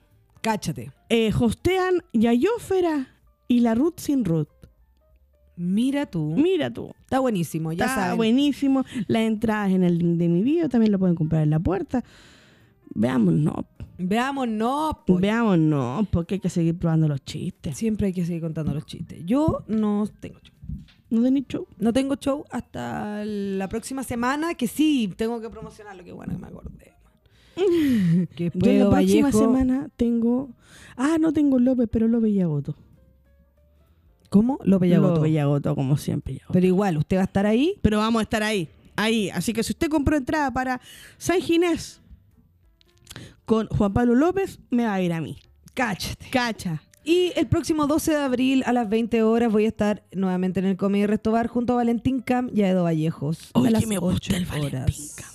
[0.43, 0.91] Cáchate.
[1.09, 3.07] Eh, hostean Yayófera
[3.47, 4.49] y la Ruth sin Ruth.
[5.55, 6.35] Mira tú.
[6.35, 6.93] Mira tú.
[7.01, 8.17] Está buenísimo, ya Está saben.
[8.17, 8.83] buenísimo.
[9.07, 12.03] Las entradas en el link de mi video también lo pueden comprar en la puerta.
[12.93, 13.65] Veámonos.
[13.97, 15.17] Veámonos, po.
[15.17, 17.77] Veámonos, porque hay que seguir probando los chistes.
[17.77, 19.23] Siempre hay que seguir contando los chistes.
[19.25, 20.53] Yo no tengo show.
[21.09, 21.67] ¿No tenéis show?
[21.77, 26.03] No tengo show hasta la próxima semana, que sí, tengo que promocionarlo.
[26.03, 26.92] Qué bueno que me acordé.
[28.35, 29.39] que Yo la puedo, próxima Vallejo.
[29.39, 30.49] semana tengo.
[30.95, 32.75] Ah, no tengo López, pero López y Agoto.
[34.29, 34.59] ¿Cómo?
[34.63, 35.15] López Yagoto.
[35.15, 36.33] López y Agoto, como siempre.
[36.35, 36.53] Yagoto.
[36.53, 37.75] Pero igual, usted va a estar ahí.
[37.81, 38.67] Pero vamos a estar ahí.
[38.95, 39.29] Ahí.
[39.29, 40.81] Así que si usted compró entrada para
[41.17, 42.01] San Ginés
[43.45, 45.37] con Juan Pablo López, me va a ir a mí.
[45.73, 46.29] Cáchate.
[46.31, 46.81] Cacha.
[47.05, 50.65] Y el próximo 12 de abril a las 20 horas voy a estar nuevamente en
[50.67, 53.49] el Comedy Restobar junto a Valentín Cam y a Edo Vallejos.
[53.53, 55.15] Oye, a las me gusta 8 el Valentín horas.
[55.17, 55.32] Cam.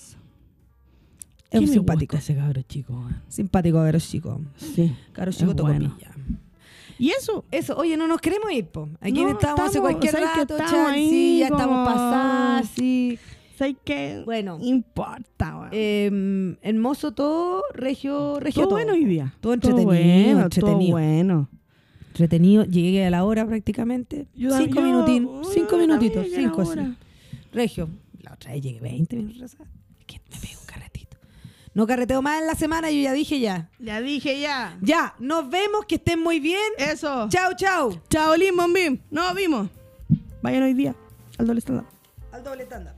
[1.50, 2.16] Es un simpático.
[2.16, 2.92] ese cabro chico.
[2.92, 3.22] man.
[3.28, 4.40] Simpático, caro chico.
[4.56, 4.94] Sí.
[5.12, 5.94] Caro chico bueno.
[5.96, 6.12] pilla.
[6.98, 7.44] Y eso.
[7.50, 8.88] Eso, oye, no nos queremos ir, po.
[9.00, 12.68] Aquí No, estamos hace cualquier ¿sabes que rato, estamos chan, sí, ya como- estamos pasadas,
[12.76, 13.18] sí.
[13.56, 14.22] ¿Sabes qué?
[14.24, 14.58] Bueno.
[14.60, 15.68] Importa, weón.
[15.72, 18.78] Eh, hermoso todo, regio, regio todo todo.
[18.78, 19.34] bueno hoy día.
[19.40, 20.76] Todo entretenido, bueno, entretenido.
[20.78, 21.48] Todo bueno.
[22.08, 24.26] Entretenido, llegué a la hora prácticamente.
[24.36, 26.64] cinco minutín, cinco minutitos, cinco.
[27.52, 27.88] Regio,
[28.20, 29.56] la otra vez llegué 20 minutos
[30.06, 30.57] que me carretito.
[31.78, 33.70] No carreteo más en la semana, yo ya dije ya.
[33.78, 34.76] Ya dije ya.
[34.80, 36.72] Ya, nos vemos, que estén muy bien.
[36.76, 37.28] Eso.
[37.28, 38.02] Chao, chao.
[38.10, 38.98] Chao, Lim, Bombim.
[39.12, 39.68] Nos vimos.
[40.42, 40.96] Vayan hoy día
[41.38, 41.84] al doble stand
[42.32, 42.97] Al doble stand